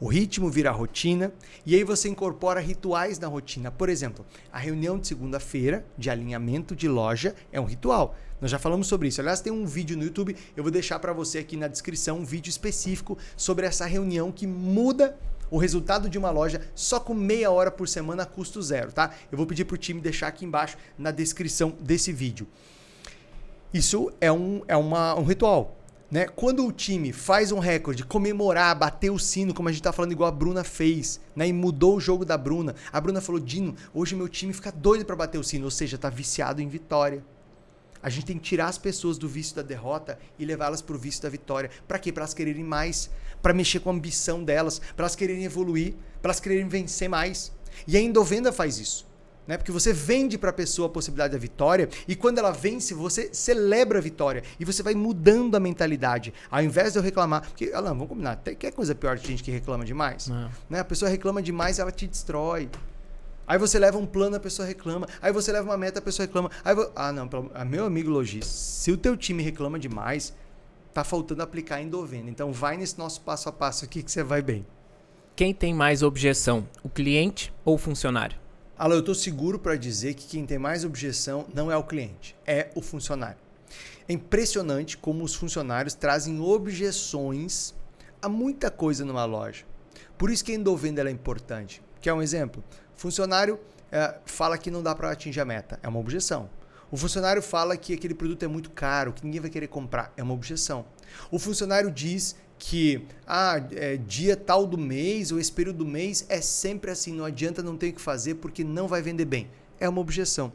[0.02, 1.34] O ritmo vira rotina
[1.66, 3.70] e aí você incorpora rituais na rotina.
[3.70, 8.16] Por exemplo, a reunião de segunda-feira de alinhamento de loja é um ritual.
[8.40, 9.20] Nós já falamos sobre isso.
[9.20, 12.26] Aliás, tem um vídeo no YouTube, eu vou deixar para você aqui na descrição um
[12.26, 15.18] vídeo específico sobre essa reunião que muda
[15.50, 19.14] o resultado de uma loja só com meia hora por semana a custo zero, tá?
[19.32, 22.48] Eu vou pedir para o time deixar aqui embaixo na descrição desse vídeo.
[23.74, 25.76] Isso é um, é uma, um ritual.
[26.12, 26.26] Né?
[26.28, 30.12] Quando o time faz um recorde, comemorar, bater o sino, como a gente está falando,
[30.12, 31.48] igual a Bruna fez, né?
[31.48, 32.76] e mudou o jogo da Bruna.
[32.92, 35.98] A Bruna falou: Dino, hoje meu time fica doido para bater o sino, ou seja,
[35.98, 37.24] está viciado em vitória.
[38.02, 40.98] A gente tem que tirar as pessoas do vício da derrota e levá-las para o
[40.98, 41.70] vício da vitória.
[41.88, 42.12] Para quê?
[42.14, 43.10] Para elas quererem mais,
[43.42, 47.52] para mexer com a ambição delas, para elas quererem evoluir, para elas quererem vencer mais.
[47.88, 49.10] E a endovenda faz isso.
[49.50, 49.58] Né?
[49.58, 53.34] Porque você vende para a pessoa a possibilidade da vitória e quando ela vence, você
[53.34, 56.32] celebra a vitória e você vai mudando a mentalidade.
[56.52, 59.42] Ao invés de eu reclamar, porque, Alan, vamos combinar, tem, quer coisa pior de gente
[59.42, 60.28] que reclama demais?
[60.70, 60.80] Né?
[60.80, 62.70] A pessoa reclama demais, ela te destrói.
[63.48, 65.08] Aí você leva um plano, a pessoa reclama.
[65.20, 66.52] Aí você leva uma meta, a pessoa reclama.
[66.64, 66.92] Aí vo...
[66.96, 70.32] Ah, não, ah, meu amigo lojista, se o teu time reclama demais,
[70.94, 72.30] tá faltando aplicar endovenda.
[72.30, 74.66] Então vai nesse nosso passo a passo aqui que você vai bem.
[75.36, 78.38] Quem tem mais objeção, o cliente ou o funcionário?
[78.78, 82.36] Alô, eu estou seguro para dizer que quem tem mais objeção não é o cliente,
[82.46, 83.38] é o funcionário.
[84.08, 87.76] É impressionante como os funcionários trazem objeções
[88.22, 89.66] a muita coisa numa loja.
[90.18, 91.82] Por isso que a endovenda é importante.
[92.02, 92.64] Quer um exemplo?
[92.96, 93.60] Funcionário
[93.92, 95.80] é, fala que não dá para atingir a meta.
[95.82, 96.50] É uma objeção.
[96.92, 100.12] O funcionário fala que aquele produto é muito caro, que ninguém vai querer comprar.
[100.18, 100.86] É uma objeção.
[101.30, 106.26] O funcionário diz que ah, é, dia tal do mês ou esse período do mês
[106.28, 109.50] é sempre assim, não adianta, não tem o que fazer porque não vai vender bem.
[109.80, 110.52] É uma objeção.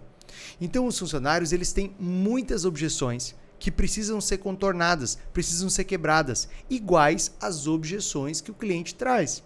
[0.61, 7.33] Então os funcionários eles têm muitas objeções que precisam ser contornadas, precisam ser quebradas, iguais
[7.41, 9.43] às objeções que o cliente traz.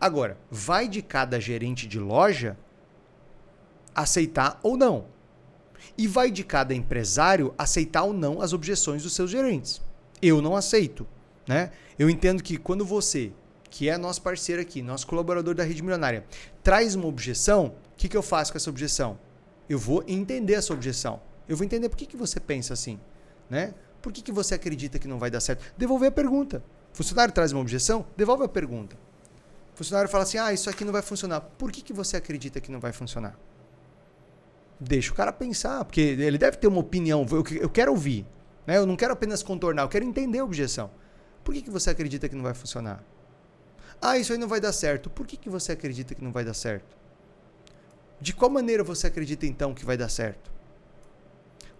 [0.00, 2.58] Agora, vai de cada gerente de loja
[3.94, 5.13] aceitar ou não.
[5.96, 9.80] E vai de cada empresário aceitar ou não as objeções dos seus gerentes.
[10.20, 11.06] Eu não aceito.
[11.46, 11.70] Né?
[11.98, 13.32] Eu entendo que quando você,
[13.70, 16.24] que é nosso parceiro aqui, nosso colaborador da rede milionária,
[16.62, 19.18] traz uma objeção, o que, que eu faço com essa objeção?
[19.68, 21.20] Eu vou entender essa objeção.
[21.48, 22.98] Eu vou entender por que, que você pensa assim.
[23.48, 23.74] Né?
[24.00, 25.64] Por que, que você acredita que não vai dar certo?
[25.76, 26.62] Devolver a pergunta.
[26.92, 28.06] Funcionário traz uma objeção?
[28.16, 28.96] Devolve a pergunta.
[29.74, 31.40] Funcionário fala assim: ah, isso aqui não vai funcionar.
[31.40, 33.36] Por que, que você acredita que não vai funcionar?
[34.78, 37.26] Deixa o cara pensar, porque ele deve ter uma opinião.
[37.60, 38.26] Eu, quero ouvir.
[38.66, 38.76] Né?
[38.76, 40.90] Eu não quero apenas contornar, eu quero entender a objeção.
[41.42, 43.04] Por que, que você acredita que não vai funcionar?
[44.00, 45.08] Ah, isso aí não vai dar certo.
[45.08, 46.96] Por que, que você acredita que não vai dar certo?
[48.20, 50.50] De qual maneira você acredita então que vai dar certo?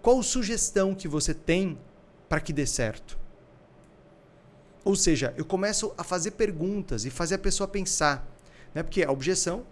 [0.03, 1.79] Qual sugestão que você tem
[2.29, 3.19] para que dê certo?
[4.85, 8.29] Ou seja, eu começo a fazer perguntas e fazer a pessoa pensar.
[8.75, 8.83] Né?
[8.83, 9.65] Porque a objeção,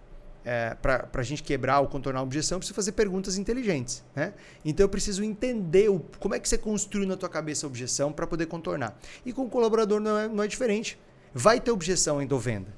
[0.45, 4.03] é, para a gente quebrar ou contornar a objeção, eu preciso fazer perguntas inteligentes.
[4.15, 4.33] Né?
[4.63, 8.11] Então eu preciso entender o, como é que você construiu na tua cabeça a objeção
[8.11, 8.97] para poder contornar.
[9.25, 10.99] E com o colaborador não é, não é diferente.
[11.33, 12.73] Vai ter objeção em endovenda.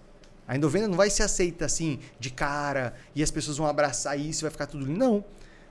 [0.47, 4.41] A endovenda não vai ser aceita assim, de cara, e as pessoas vão abraçar isso
[4.41, 4.85] e vai ficar tudo.
[4.85, 5.23] Não.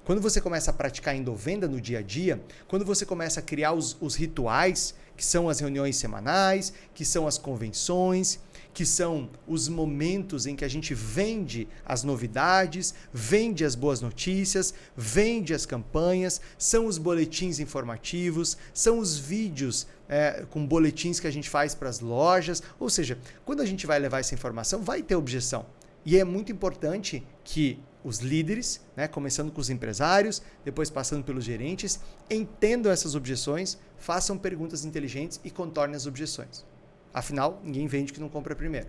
[0.04, 3.72] Quando você começa a praticar endovenda no dia a dia, quando você começa a criar
[3.72, 8.40] os, os rituais, que são as reuniões semanais, que são as convenções,
[8.75, 14.75] que são os momentos em que a gente vende as novidades, vende as boas notícias,
[14.97, 21.31] vende as campanhas, são os boletins informativos, são os vídeos é, com boletins que a
[21.31, 22.65] gente faz para as lojas.
[22.81, 25.65] Ou seja, quando a gente vai levar essa informação, vai ter objeção.
[26.05, 31.45] E é muito importante que os líderes, né, começando com os empresários, depois passando pelos
[31.45, 36.67] gerentes, entendam essas objeções, façam perguntas inteligentes e contornem as objeções.
[37.14, 38.88] Afinal, ninguém vende que não compra primeiro.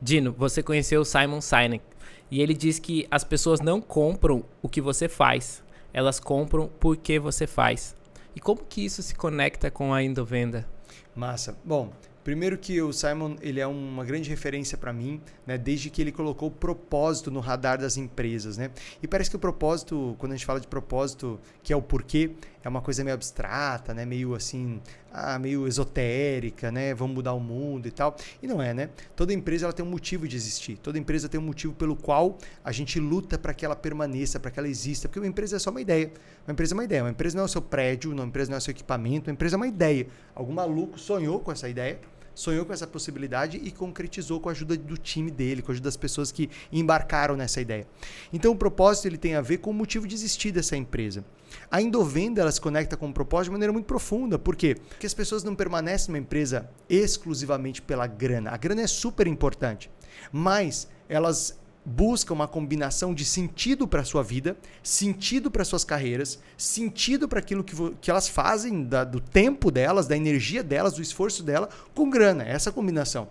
[0.00, 1.84] Dino, você conheceu o Simon Sinek
[2.30, 5.62] e ele diz que as pessoas não compram o que você faz,
[5.92, 7.94] elas compram porque você faz.
[8.34, 10.66] E como que isso se conecta com a endovenda?
[11.14, 11.58] Massa.
[11.62, 15.56] Bom, Primeiro que o Simon ele é uma grande referência para mim, né?
[15.56, 18.70] Desde que ele colocou o propósito no radar das empresas, né?
[19.02, 22.32] E parece que o propósito, quando a gente fala de propósito, que é o porquê,
[22.62, 24.04] é uma coisa meio abstrata, né?
[24.04, 24.80] Meio assim,
[25.12, 26.94] ah, meio esotérica, né?
[26.94, 28.14] Vamos mudar o mundo e tal.
[28.42, 28.90] E não é, né?
[29.16, 30.76] Toda empresa ela tem um motivo de existir.
[30.78, 34.50] Toda empresa tem um motivo pelo qual a gente luta para que ela permaneça, para
[34.50, 35.08] que ela exista.
[35.08, 36.12] Porque uma empresa é só uma ideia.
[36.46, 37.02] Uma empresa é uma ideia.
[37.02, 39.30] Uma empresa não é o seu prédio, uma empresa não é o seu equipamento.
[39.30, 40.06] Uma empresa é uma ideia.
[40.34, 41.98] Algum maluco sonhou com essa ideia
[42.34, 45.86] sonhou com essa possibilidade e concretizou com a ajuda do time dele, com a ajuda
[45.86, 47.86] das pessoas que embarcaram nessa ideia.
[48.32, 51.24] Então o propósito ele tem a ver com o motivo de existir dessa empresa.
[51.70, 54.38] A Endovenda ela se conecta com o propósito de maneira muito profunda.
[54.38, 54.76] Por quê?
[54.88, 58.50] Porque as pessoas não permanecem numa empresa exclusivamente pela grana.
[58.50, 59.90] A grana é super importante,
[60.32, 66.38] mas elas busca uma combinação de sentido para a sua vida, sentido para suas carreiras,
[66.56, 71.02] sentido para aquilo que, que elas fazem, da, do tempo delas, da energia delas, do
[71.02, 72.44] esforço dela, com grana.
[72.44, 73.28] Essa combinação.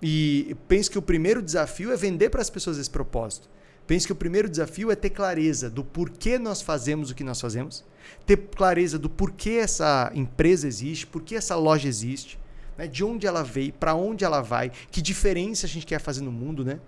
[0.00, 3.48] E penso que o primeiro desafio é vender para as pessoas esse propósito.
[3.86, 7.40] Penso que o primeiro desafio é ter clareza do porquê nós fazemos o que nós
[7.40, 7.84] fazemos,
[8.24, 12.38] ter clareza do porquê essa empresa existe, porquê essa loja existe,
[12.78, 12.86] né?
[12.86, 16.32] de onde ela veio, para onde ela vai, que diferença a gente quer fazer no
[16.32, 16.80] mundo, né?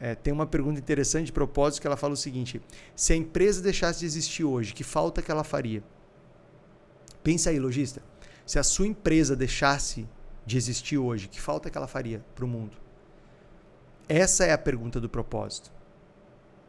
[0.00, 2.60] É, tem uma pergunta interessante de propósito que ela fala o seguinte:
[2.96, 5.84] se a empresa deixasse de existir hoje, que falta que ela faria?
[7.22, 8.02] Pensa aí, lojista.
[8.46, 10.08] Se a sua empresa deixasse
[10.46, 12.78] de existir hoje, que falta que ela faria para o mundo?
[14.08, 15.70] Essa é a pergunta do propósito.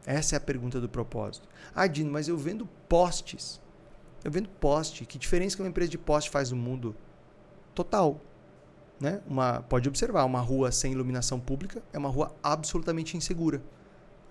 [0.06, 1.48] Essa é a pergunta do propósito.
[1.74, 3.62] Ah, Dino, mas eu vendo postes.
[4.24, 5.06] Eu vendo poste.
[5.06, 6.96] Que diferença que uma empresa de poste faz no mundo?
[7.74, 8.20] Total
[9.02, 9.20] né?
[9.28, 13.62] Uma, pode observar, uma rua sem iluminação pública é uma rua absolutamente insegura,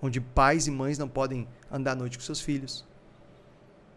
[0.00, 2.87] onde pais e mães não podem andar à noite com seus filhos,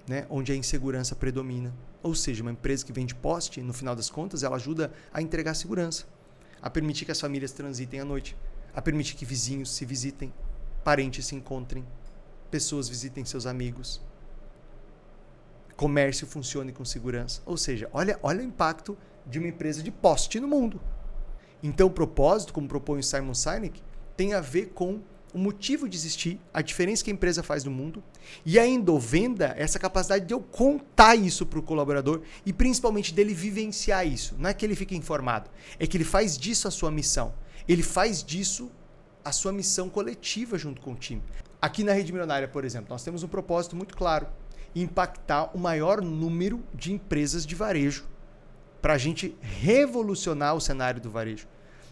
[0.08, 0.26] né?
[0.32, 1.72] onde a insegurança predomina.
[2.02, 5.54] Ou seja, uma empresa que vende poste, no final das contas, ela ajuda a entregar
[5.54, 6.06] segurança,
[6.62, 8.36] a permitir que as famílias transitem à noite,
[8.74, 10.34] a permitir que vizinhos se visitem,
[10.84, 11.86] parentes se encontrem,
[12.50, 14.02] pessoas visitem seus amigos,
[15.78, 17.42] comércio funcione com segurança.
[17.46, 20.82] Ou seja, olha, olha o impacto de uma empresa de poste no mundo.
[21.62, 23.82] Então, o propósito, como propõe o Simon Sinek,
[24.18, 25.02] tem a ver com
[25.34, 28.04] o motivo de existir, a diferença que a empresa faz no mundo
[28.46, 33.34] e a endovenda, essa capacidade de eu contar isso para o colaborador e principalmente dele
[33.34, 34.36] vivenciar isso.
[34.38, 37.34] Não é que ele fique informado, é que ele faz disso a sua missão.
[37.68, 38.72] Ele faz disso
[39.26, 41.24] a sua missão coletiva junto com o time.
[41.60, 44.28] Aqui na Rede Milionária, por exemplo, nós temos um propósito muito claro:
[44.76, 48.06] impactar o maior número de empresas de varejo
[48.84, 51.48] para a gente revolucionar o cenário do varejo,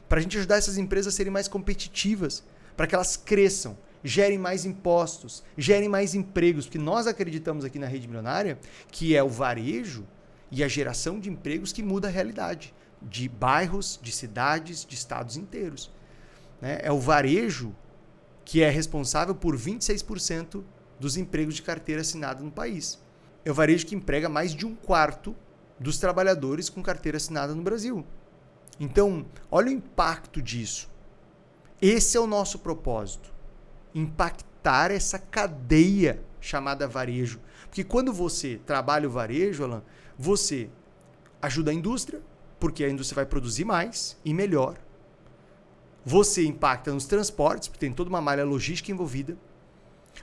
[0.09, 2.43] para a gente ajudar essas empresas a serem mais competitivas,
[2.75, 7.87] para que elas cresçam, gerem mais impostos, gerem mais empregos, porque nós acreditamos aqui na
[7.87, 8.59] rede milionária
[8.91, 10.05] que é o varejo
[10.51, 15.37] e a geração de empregos que muda a realidade de bairros, de cidades, de estados
[15.37, 15.89] inteiros.
[16.59, 16.79] Né?
[16.81, 17.73] É o varejo
[18.43, 20.61] que é responsável por 26%
[20.99, 22.99] dos empregos de carteira assinada no país.
[23.45, 25.33] É o varejo que emprega mais de um quarto
[25.81, 28.05] dos trabalhadores com carteira assinada no Brasil.
[28.79, 30.89] Então, olha o impacto disso.
[31.81, 33.33] Esse é o nosso propósito.
[33.93, 37.39] Impactar essa cadeia chamada varejo.
[37.63, 39.83] Porque quando você trabalha o varejo, Alan,
[40.17, 40.69] você
[41.41, 42.21] ajuda a indústria,
[42.59, 44.77] porque a indústria vai produzir mais e melhor.
[46.05, 49.37] Você impacta nos transportes, porque tem toda uma malha logística envolvida.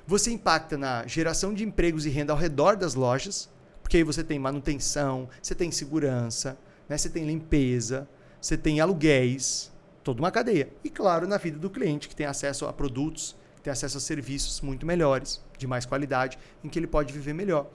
[0.06, 3.48] Você impacta na geração de empregos e renda ao redor das lojas.
[3.88, 6.98] Porque aí você tem manutenção, você tem segurança, né?
[6.98, 8.06] você tem limpeza,
[8.38, 9.72] você tem aluguéis,
[10.04, 10.68] toda uma cadeia.
[10.84, 14.60] E claro, na vida do cliente, que tem acesso a produtos, tem acesso a serviços
[14.60, 17.66] muito melhores, de mais qualidade, em que ele pode viver melhor.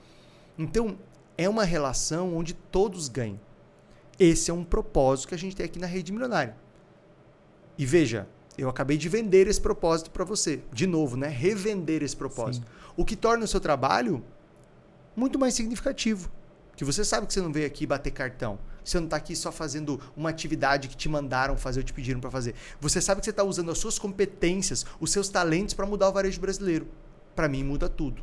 [0.55, 0.99] Então,
[1.35, 3.39] é uma relação onde todos ganham.
[4.19, 6.55] Esse é um propósito que a gente tem aqui na rede milionária.
[7.75, 10.61] E veja, eu acabei de vender esse propósito para você.
[10.71, 11.27] De novo, né?
[11.27, 12.67] Revender esse propósito.
[12.67, 12.93] Sim.
[12.95, 14.23] O que torna o seu trabalho
[15.15, 16.31] muito mais significativo.
[16.75, 18.57] Que você sabe que você não veio aqui bater cartão.
[18.83, 22.19] Você não está aqui só fazendo uma atividade que te mandaram fazer ou te pediram
[22.19, 22.55] para fazer.
[22.81, 26.11] Você sabe que você está usando as suas competências, os seus talentos para mudar o
[26.11, 26.87] varejo brasileiro.
[27.35, 28.21] Para mim, muda tudo.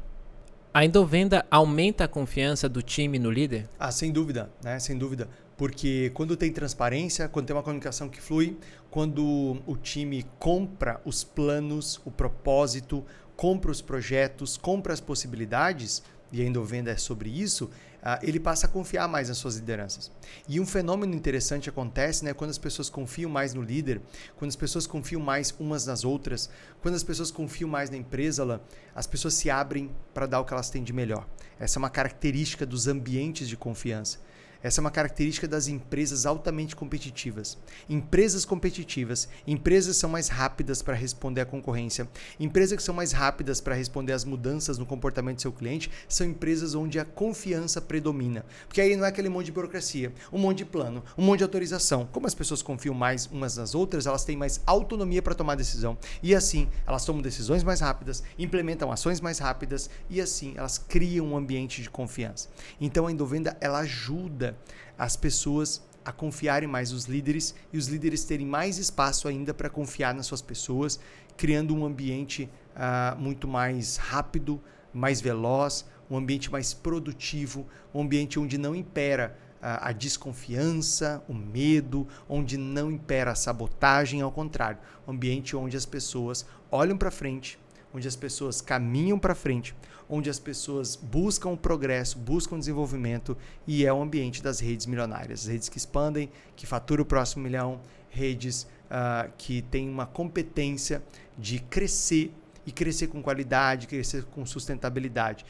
[0.73, 3.69] A endovenda aumenta a confiança do time no líder?
[3.79, 4.79] Ah, sem dúvida, né?
[4.79, 5.29] Sem dúvida.
[5.57, 8.57] Porque quando tem transparência, quando tem uma comunicação que flui,
[8.89, 13.05] quando o time compra os planos, o propósito,
[13.37, 18.67] compra os projetos, compra as possibilidades, e a endovenda é sobre isso, uh, ele passa
[18.67, 20.11] a confiar mais nas suas lideranças.
[20.49, 24.01] E um fenômeno interessante acontece né, quando as pessoas confiam mais no líder,
[24.37, 26.51] quando as pessoas confiam mais umas nas outras,
[26.81, 28.61] quando as pessoas confiam mais na empresa, lá,
[28.95, 31.27] as pessoas se abrem para dar o que elas têm de melhor.
[31.59, 34.19] Essa é uma característica dos ambientes de confiança.
[34.63, 37.57] Essa é uma característica das empresas altamente competitivas.
[37.89, 42.07] Empresas competitivas, empresas são mais rápidas para responder à concorrência,
[42.39, 46.27] empresas que são mais rápidas para responder às mudanças no comportamento do seu cliente, são
[46.27, 48.45] empresas onde a confiança predomina.
[48.67, 51.45] Porque aí não é aquele monte de burocracia, um monte de plano, um monte de
[51.45, 52.07] autorização.
[52.13, 55.97] Como as pessoas confiam mais umas nas outras, elas têm mais autonomia para tomar decisão.
[56.23, 61.29] E assim, elas tomam decisões mais rápidas, implementam ações mais rápidas e assim elas criam
[61.29, 62.49] um ambiente de confiança.
[62.79, 64.50] Então a endovenda ela ajuda
[64.99, 69.69] as pessoas a confiarem mais nos líderes e os líderes terem mais espaço ainda para
[69.69, 70.99] confiar nas suas pessoas,
[71.37, 74.61] criando um ambiente uh, muito mais rápido,
[74.93, 81.35] mais veloz, um ambiente mais produtivo, um ambiente onde não impera uh, a desconfiança, o
[81.35, 87.11] medo, onde não impera a sabotagem, ao contrário, um ambiente onde as pessoas olham para
[87.11, 87.59] frente,
[87.93, 89.75] onde as pessoas caminham para frente,
[90.11, 93.37] onde as pessoas buscam o progresso, buscam o desenvolvimento
[93.67, 97.81] e é o ambiente das redes milionárias, redes que expandem, que faturam o próximo milhão,
[98.11, 101.03] redes uh, que têm uma competência
[101.39, 102.35] de crescer
[102.67, 105.47] e crescer com qualidade, crescer com sustentabilidade.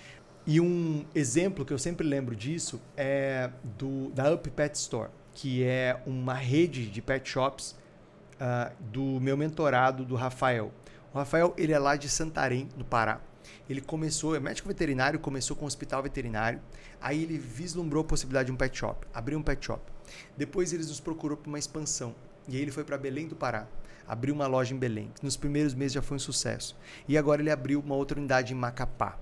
[0.46, 5.64] E um exemplo que eu sempre lembro disso é do, da Up Pet Store, que
[5.64, 7.76] é uma rede de pet shops
[8.34, 10.72] uh, do meu mentorado, do Rafael.
[11.12, 13.20] O Rafael ele é lá de Santarém, no Pará.
[13.68, 16.60] Ele começou, é médico veterinário, começou com um hospital veterinário.
[17.00, 19.82] Aí ele vislumbrou a possibilidade de um pet shop, abriu um pet shop.
[20.36, 22.14] Depois eles nos procurou para uma expansão.
[22.48, 23.66] E aí ele foi para Belém do Pará,
[24.06, 25.10] abriu uma loja em Belém.
[25.22, 26.76] Nos primeiros meses já foi um sucesso.
[27.06, 29.18] E agora ele abriu uma outra unidade em Macapá.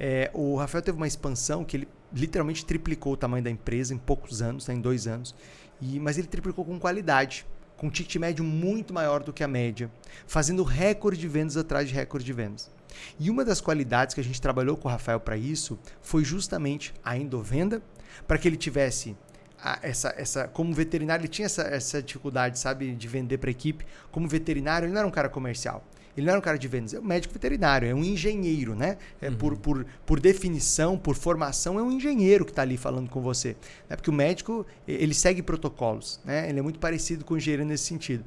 [0.00, 3.98] É, o Rafael teve uma expansão que ele literalmente triplicou o tamanho da empresa em
[3.98, 5.34] poucos anos, né, em dois anos.
[5.80, 7.44] E, mas ele triplicou com qualidade
[7.78, 9.90] com um ticket médio muito maior do que a média,
[10.26, 12.70] fazendo recorde de vendas atrás de recorde de vendas.
[13.18, 16.94] E uma das qualidades que a gente trabalhou com o Rafael para isso foi justamente
[17.04, 17.82] a endovenda,
[18.26, 19.16] para que ele tivesse
[19.60, 23.52] a, essa, essa, como veterinário, ele tinha essa, essa dificuldade, sabe, de vender para a
[23.52, 23.84] equipe.
[24.10, 25.84] Como veterinário, ele não era um cara comercial.
[26.16, 28.98] Ele não era um cara de vendas, é um médico veterinário, é um engenheiro, né?
[29.20, 29.36] É, uhum.
[29.36, 33.56] por, por, por definição, por formação, é um engenheiro que está ali falando com você.
[33.88, 33.94] Né?
[33.94, 36.48] Porque o médico, ele segue protocolos, né?
[36.48, 38.24] Ele é muito parecido com o engenheiro nesse sentido.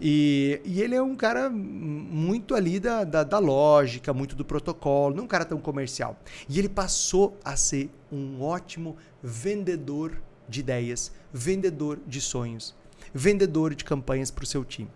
[0.00, 5.14] E, e, ele é um cara muito ali da, da, da, lógica, muito do protocolo,
[5.14, 6.18] não é um cara tão comercial.
[6.48, 12.74] E ele passou a ser um ótimo vendedor de ideias, vendedor de sonhos,
[13.12, 14.90] vendedor de campanhas para o seu time.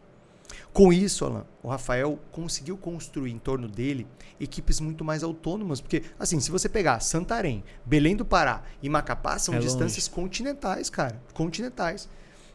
[0.73, 4.07] Com isso, Alan, o Rafael conseguiu construir em torno dele
[4.39, 9.39] equipes muito mais autônomas, porque, assim, se você pegar Santarém, Belém do Pará e Macapá,
[9.39, 10.15] são é distâncias longe.
[10.15, 12.09] continentais, cara, continentais.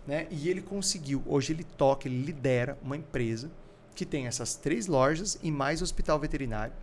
[0.08, 0.28] Né?
[0.30, 3.49] E ele conseguiu, hoje ele toca, ele lidera uma empresa
[3.95, 6.74] que tem essas três lojas e mais hospital veterinário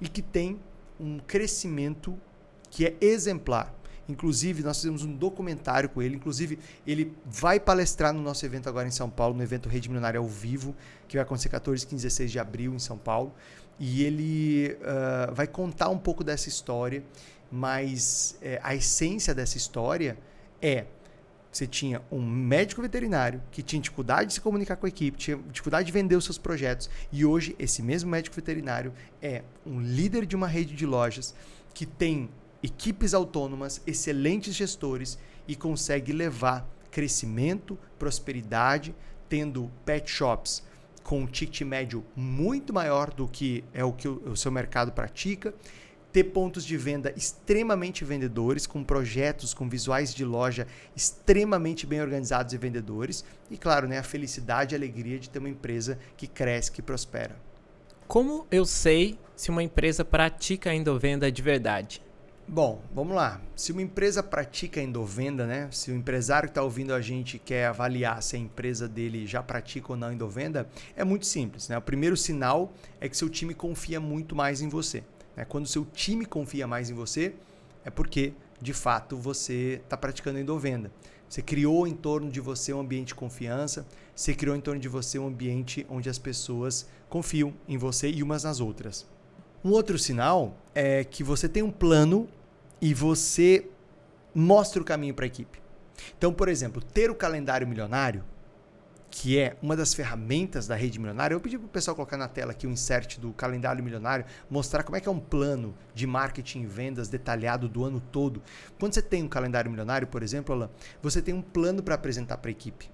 [0.00, 0.58] e que tem
[0.98, 2.16] um crescimento
[2.70, 3.74] que é exemplar.
[4.08, 6.16] Inclusive, nós fizemos um documentário com ele.
[6.16, 10.18] Inclusive, ele vai palestrar no nosso evento agora em São Paulo, no evento Rede Milionária
[10.18, 10.74] ao vivo,
[11.08, 13.32] que vai acontecer 14, 15, 16 de abril em São Paulo.
[13.78, 17.02] E ele uh, vai contar um pouco dessa história,
[17.50, 20.18] mas é, a essência dessa história
[20.60, 20.84] é
[21.56, 25.36] você tinha um médico veterinário que tinha dificuldade de se comunicar com a equipe, tinha
[25.50, 28.92] dificuldade de vender os seus projetos, e hoje esse mesmo médico veterinário
[29.22, 31.34] é um líder de uma rede de lojas
[31.72, 32.28] que tem
[32.62, 38.94] equipes autônomas, excelentes gestores e consegue levar crescimento, prosperidade,
[39.28, 40.62] tendo pet shops
[41.02, 45.54] com um ticket médio muito maior do que é o que o seu mercado pratica,
[46.14, 52.54] ter pontos de venda extremamente vendedores, com projetos, com visuais de loja extremamente bem organizados
[52.54, 56.28] e vendedores, e claro, né, a felicidade e a alegria de ter uma empresa que
[56.28, 57.34] cresce, que prospera.
[58.06, 62.00] Como eu sei se uma empresa pratica a endovenda de verdade?
[62.46, 63.40] Bom, vamos lá.
[63.56, 65.68] Se uma empresa pratica endovenda, né?
[65.72, 69.42] Se o empresário que está ouvindo a gente quer avaliar se a empresa dele já
[69.42, 71.68] pratica ou não endovenda, é muito simples.
[71.68, 71.76] Né?
[71.76, 75.02] O primeiro sinal é que seu time confia muito mais em você.
[75.36, 75.44] Né?
[75.44, 77.34] Quando seu time confia mais em você,
[77.84, 80.90] é porque, de fato, você está praticando endovenda.
[81.28, 84.88] Você criou em torno de você um ambiente de confiança, você criou em torno de
[84.88, 89.06] você um ambiente onde as pessoas confiam em você e umas nas outras.
[89.64, 92.28] Um outro sinal é que você tem um plano
[92.80, 93.66] e você
[94.34, 95.58] mostra o caminho para a equipe.
[96.16, 98.24] Então, por exemplo, ter o calendário milionário,
[99.16, 102.26] que é uma das ferramentas da rede milionária, eu pedi para o pessoal colocar na
[102.26, 105.72] tela aqui o um insert do calendário milionário, mostrar como é que é um plano
[105.94, 108.42] de marketing e vendas detalhado do ano todo.
[108.76, 110.68] Quando você tem um calendário milionário, por exemplo, Alan,
[111.00, 112.90] você tem um plano para apresentar para a equipe.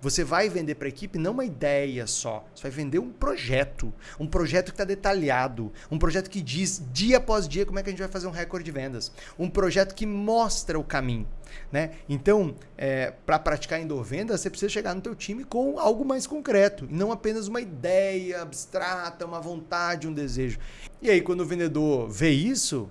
[0.00, 3.92] Você vai vender para a equipe não uma ideia só, você vai vender um projeto,
[4.18, 7.88] um projeto que está detalhado, um projeto que diz dia após dia como é que
[7.88, 11.26] a gente vai fazer um recorde de vendas, um projeto que mostra o caminho.
[11.72, 11.92] Né?
[12.08, 16.86] Então, é, para praticar endovenda, você precisa chegar no teu time com algo mais concreto,
[16.90, 20.58] e não apenas uma ideia abstrata, uma vontade, um desejo.
[21.00, 22.88] E aí, quando o vendedor vê isso,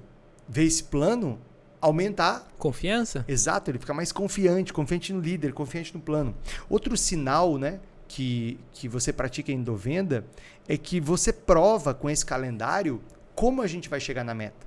[0.48, 1.40] vê esse plano,
[1.82, 3.24] aumentar confiança.
[3.28, 6.36] Exato, ele fica mais confiante, confiante no líder, confiante no plano.
[6.70, 10.26] Outro sinal, né, que, que você pratica em endovenda
[10.68, 13.02] é que você prova com esse calendário
[13.36, 14.66] como a gente vai chegar na meta.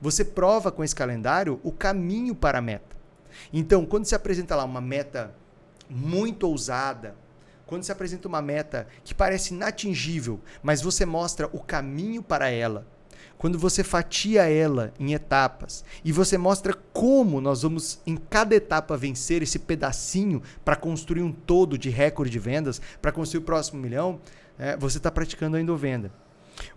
[0.00, 2.94] Você prova com esse calendário o caminho para a meta.
[3.52, 5.34] Então, quando se apresenta lá uma meta
[5.88, 7.16] muito ousada,
[7.66, 12.86] quando se apresenta uma meta que parece inatingível, mas você mostra o caminho para ela,
[13.44, 18.96] quando você fatia ela em etapas e você mostra como nós vamos em cada etapa
[18.96, 23.78] vencer esse pedacinho para construir um todo de recorde de vendas, para construir o próximo
[23.78, 24.18] milhão,
[24.58, 26.10] é, você está praticando a endovenda.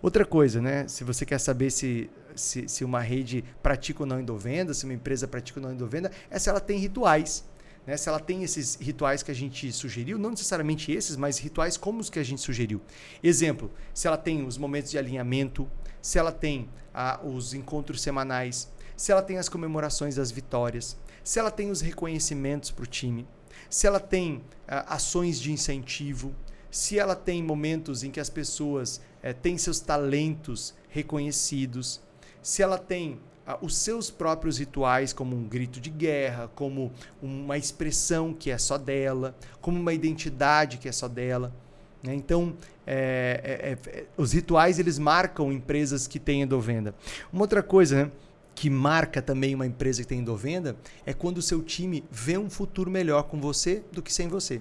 [0.02, 0.86] Outra coisa, né?
[0.88, 4.92] Se você quer saber se, se, se uma rede pratica ou não endovenda, se uma
[4.92, 7.46] empresa pratica ou não endovenda, é se ela tem rituais.
[7.86, 7.96] Né?
[7.96, 12.00] Se ela tem esses rituais que a gente sugeriu, não necessariamente esses, mas rituais como
[12.00, 12.82] os que a gente sugeriu.
[13.22, 15.66] Exemplo, se ela tem os momentos de alinhamento,
[16.00, 21.38] se ela tem ah, os encontros semanais, se ela tem as comemorações das vitórias, se
[21.38, 23.26] ela tem os reconhecimentos para o time,
[23.70, 26.34] se ela tem ah, ações de incentivo,
[26.70, 32.00] se ela tem momentos em que as pessoas eh, têm seus talentos reconhecidos,
[32.42, 36.92] se ela tem ah, os seus próprios rituais, como um grito de guerra, como
[37.22, 41.54] uma expressão que é só dela, como uma identidade que é só dela.
[42.02, 42.14] Né?
[42.14, 42.54] Então,
[42.90, 46.94] é, é, é, os rituais eles marcam empresas que têm endovenda.
[47.32, 48.12] Uma outra coisa né,
[48.54, 52.48] que marca também uma empresa que tem endovenda é quando o seu time vê um
[52.48, 54.60] futuro melhor com você do que sem você.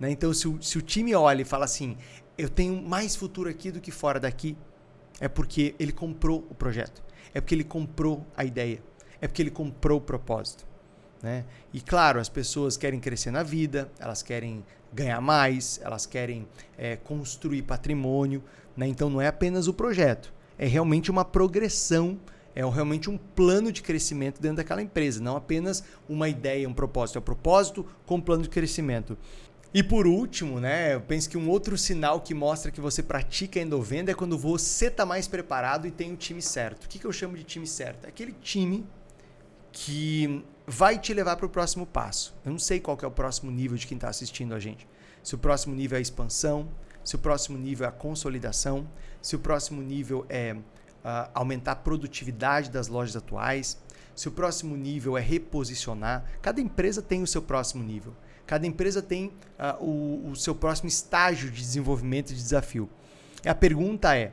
[0.00, 0.10] Né?
[0.10, 1.96] Então, se o, se o time olha e fala assim,
[2.36, 4.56] eu tenho mais futuro aqui do que fora daqui,
[5.20, 7.02] é porque ele comprou o projeto
[7.34, 8.82] é porque ele comprou a ideia,
[9.20, 10.66] é porque ele comprou o propósito.
[11.22, 11.44] Né?
[11.72, 16.96] E claro, as pessoas querem crescer na vida, elas querem ganhar mais, elas querem é,
[16.96, 18.42] construir patrimônio.
[18.76, 18.86] Né?
[18.86, 22.18] Então não é apenas o projeto, é realmente uma progressão,
[22.54, 27.16] é realmente um plano de crescimento dentro daquela empresa, não apenas uma ideia, um propósito.
[27.16, 29.16] É o propósito com um plano de crescimento.
[29.72, 33.60] E por último, né, eu penso que um outro sinal que mostra que você pratica
[33.60, 36.84] endovenda é quando você está mais preparado e tem o time certo.
[36.84, 38.06] O que, que eu chamo de time certo?
[38.06, 38.86] É aquele time
[39.70, 42.36] que vai te levar para o próximo passo.
[42.44, 44.86] Eu não sei qual é o próximo nível de quem está assistindo a gente.
[45.22, 46.68] Se o próximo nível é a expansão,
[47.02, 48.86] se o próximo nível é a consolidação,
[49.22, 53.78] se o próximo nível é uh, aumentar a produtividade das lojas atuais,
[54.14, 56.24] se o próximo nível é reposicionar.
[56.42, 58.14] Cada empresa tem o seu próximo nível.
[58.46, 62.90] Cada empresa tem uh, o, o, seu próximo estágio de desenvolvimento e de desafio.
[63.46, 64.32] A pergunta é: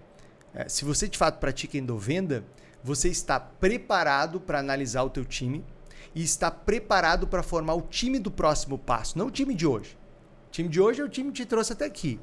[0.53, 2.43] é se você de fato pratica endovenda,
[2.83, 5.63] você está preparado para analisar o teu time
[6.15, 9.97] e está preparado para formar o time do próximo passo, não o time de hoje.
[10.47, 12.17] O time de hoje é o time que te trouxe até aqui.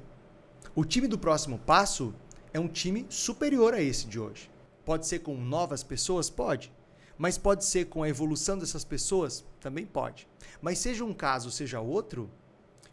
[0.74, 2.14] O time do próximo passo
[2.54, 4.50] é um time superior a esse de hoje.
[4.82, 6.30] Pode ser com novas pessoas?
[6.30, 6.72] Pode.
[7.18, 9.44] Mas pode ser com a evolução dessas pessoas?
[9.60, 10.26] Também pode.
[10.62, 12.30] Mas seja um caso, seja outro,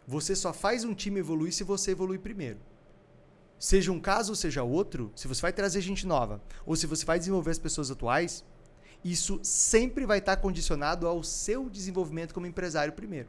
[0.06, 2.58] você só faz um time evoluir se você evoluir primeiro.
[3.58, 7.18] Seja um caso, seja outro, se você vai trazer gente nova ou se você vai
[7.18, 8.44] desenvolver as pessoas atuais,
[9.04, 13.28] isso sempre vai estar condicionado ao seu desenvolvimento como empresário primeiro.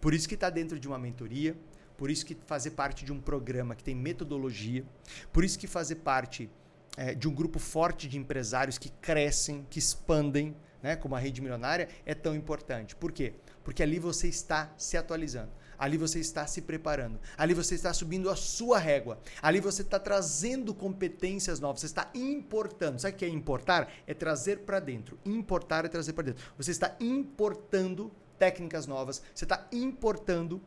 [0.00, 1.56] Por isso que está dentro de uma mentoria,
[1.96, 4.84] por isso que fazer parte de um programa que tem metodologia,
[5.32, 6.50] por isso que fazer parte
[6.96, 11.40] é, de um grupo forte de empresários que crescem, que expandem, né, como a rede
[11.40, 12.94] milionária, é tão importante.
[12.94, 13.34] Por quê?
[13.64, 15.50] Porque ali você está se atualizando.
[15.78, 17.18] Ali você está se preparando.
[17.36, 19.18] Ali você está subindo a sua régua.
[19.40, 21.80] Ali você está trazendo competências novas.
[21.80, 23.00] Você está importando.
[23.00, 23.92] Sabe o que é importar?
[24.06, 25.18] É trazer para dentro.
[25.24, 26.44] Importar é trazer para dentro.
[26.56, 29.22] Você está importando técnicas novas.
[29.34, 30.60] Você está importando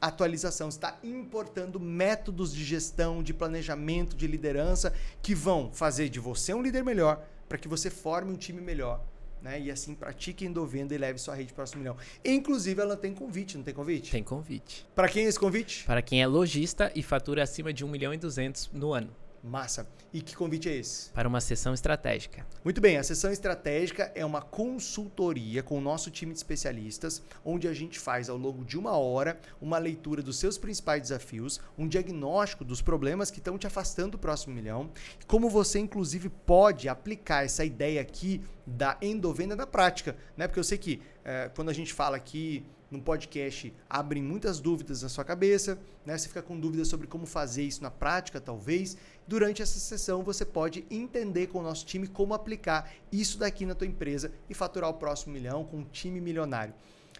[0.00, 6.54] atualização, está importando métodos de gestão, de planejamento, de liderança que vão fazer de você
[6.54, 9.04] um líder melhor, para que você forme um time melhor.
[9.42, 9.60] Né?
[9.60, 11.96] E assim pratique endovenda e leve sua rede para o próximo milhão.
[12.24, 14.10] Inclusive, ela tem convite, não tem convite?
[14.10, 14.86] Tem convite.
[14.94, 15.84] Para quem é esse convite?
[15.84, 19.10] Para quem é lojista e fatura acima de 1 milhão e 200 no ano.
[19.42, 19.88] Massa.
[20.12, 21.10] E que convite é esse?
[21.10, 22.46] Para uma sessão estratégica.
[22.64, 27.68] Muito bem, a sessão estratégica é uma consultoria com o nosso time de especialistas, onde
[27.68, 31.86] a gente faz ao longo de uma hora uma leitura dos seus principais desafios, um
[31.86, 34.90] diagnóstico dos problemas que estão te afastando do próximo milhão,
[35.26, 40.46] como você inclusive pode aplicar essa ideia aqui da endovenda na prática, né?
[40.46, 45.02] Porque eu sei que é, quando a gente fala aqui no podcast abrem muitas dúvidas
[45.02, 46.16] na sua cabeça, né?
[46.16, 48.96] Você fica com dúvidas sobre como fazer isso na prática, talvez.
[49.26, 53.74] Durante essa sessão você pode entender com o nosso time como aplicar isso daqui na
[53.74, 56.74] tua empresa e faturar o próximo milhão com um time milionário.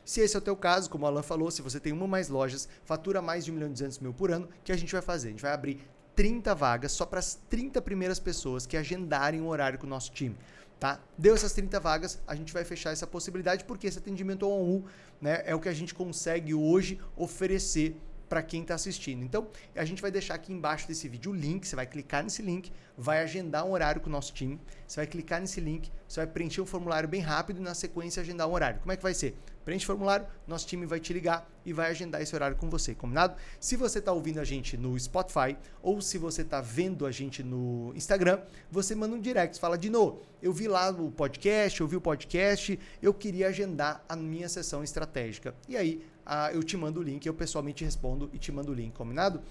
[0.05, 2.09] Se esse é o teu caso, como o Alan falou, se você tem uma ou
[2.09, 4.77] mais lojas, fatura mais de 1 milhão e 200 mil por ano, o que a
[4.77, 5.29] gente vai fazer?
[5.29, 9.49] A gente vai abrir 30 vagas só para as 30 primeiras pessoas que agendarem um
[9.49, 10.35] horário com o nosso time.
[10.79, 11.01] Tá?
[11.17, 14.85] Deu essas 30 vagas, a gente vai fechar essa possibilidade porque esse atendimento on um
[15.21, 17.97] né, é o que a gente consegue hoje oferecer
[18.29, 19.25] para quem está assistindo.
[19.25, 22.43] Então, a gente vai deixar aqui embaixo desse vídeo o link, você vai clicar nesse
[22.43, 26.21] link, vai agendar um horário com o nosso time, você vai clicar nesse link, você
[26.21, 28.81] vai preencher um formulário bem rápido e na sequência agendar um horário.
[28.81, 29.37] Como é que vai ser?
[29.65, 32.95] Preenche o formulário, nosso time vai te ligar e vai agendar esse horário com você,
[32.95, 33.37] combinado?
[33.61, 37.43] Se você está ouvindo a gente no Spotify ou se você está vendo a gente
[37.43, 38.41] no Instagram,
[38.71, 40.23] você manda um direct, fala de novo.
[40.41, 44.83] Eu vi lá o podcast, eu vi o podcast, eu queria agendar a minha sessão
[44.83, 45.55] estratégica.
[45.69, 48.75] E aí ah, eu te mando o link, eu pessoalmente respondo e te mando o
[48.75, 49.43] link, combinado?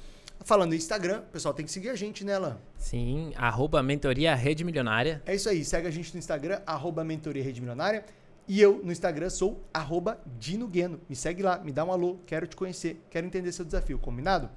[0.44, 2.58] Falando em Instagram, o pessoal tem que seguir a gente, né, Alan?
[2.78, 5.22] Sim, arroba mentoria Rede Milionária.
[5.26, 8.06] É isso aí, segue a gente no Instagram, arroba mentoria Rede Milionária.
[8.48, 11.02] E eu no Instagram sou arroba Dino Gueno.
[11.10, 14.50] Me segue lá, me dá um alô, quero te conhecer, quero entender seu desafio, combinado?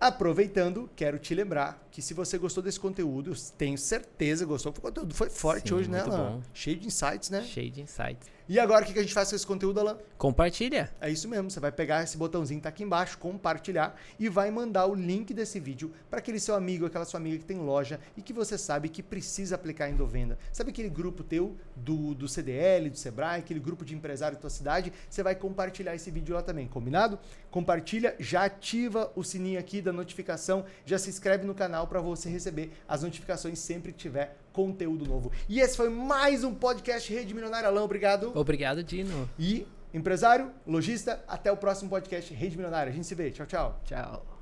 [0.00, 4.72] Aproveitando, quero te lembrar que se você gostou desse conteúdo, eu tenho certeza que gostou.
[4.72, 6.36] O conteúdo foi forte Sim, hoje, né, Alan?
[6.36, 6.42] bom.
[6.52, 7.42] Cheio de insights, né?
[7.42, 8.33] Cheio de insights.
[8.46, 9.96] E agora o que a gente faz com esse conteúdo, Alan?
[10.18, 10.92] Compartilha.
[11.00, 14.50] É isso mesmo, você vai pegar esse botãozinho que tá aqui embaixo, compartilhar e vai
[14.50, 17.98] mandar o link desse vídeo para aquele seu amigo, aquela sua amiga que tem loja
[18.14, 20.38] e que você sabe que precisa aplicar endovenda.
[20.52, 24.50] Sabe aquele grupo teu do, do CDL, do Sebrae, aquele grupo de empresário da tua
[24.50, 24.92] cidade?
[25.08, 27.18] Você vai compartilhar esse vídeo lá também, combinado?
[27.50, 32.28] Compartilha, já ativa o sininho aqui da notificação, já se inscreve no canal para você
[32.28, 35.30] receber as notificações sempre que tiver conteúdo novo.
[35.48, 38.32] E esse foi mais um podcast Rede Milionária Alão, obrigado.
[38.34, 39.28] Obrigado, Dino.
[39.38, 42.90] E empresário, lojista, até o próximo podcast Rede Milionária.
[42.90, 43.30] A gente se vê.
[43.30, 43.80] Tchau, tchau.
[43.84, 44.33] Tchau.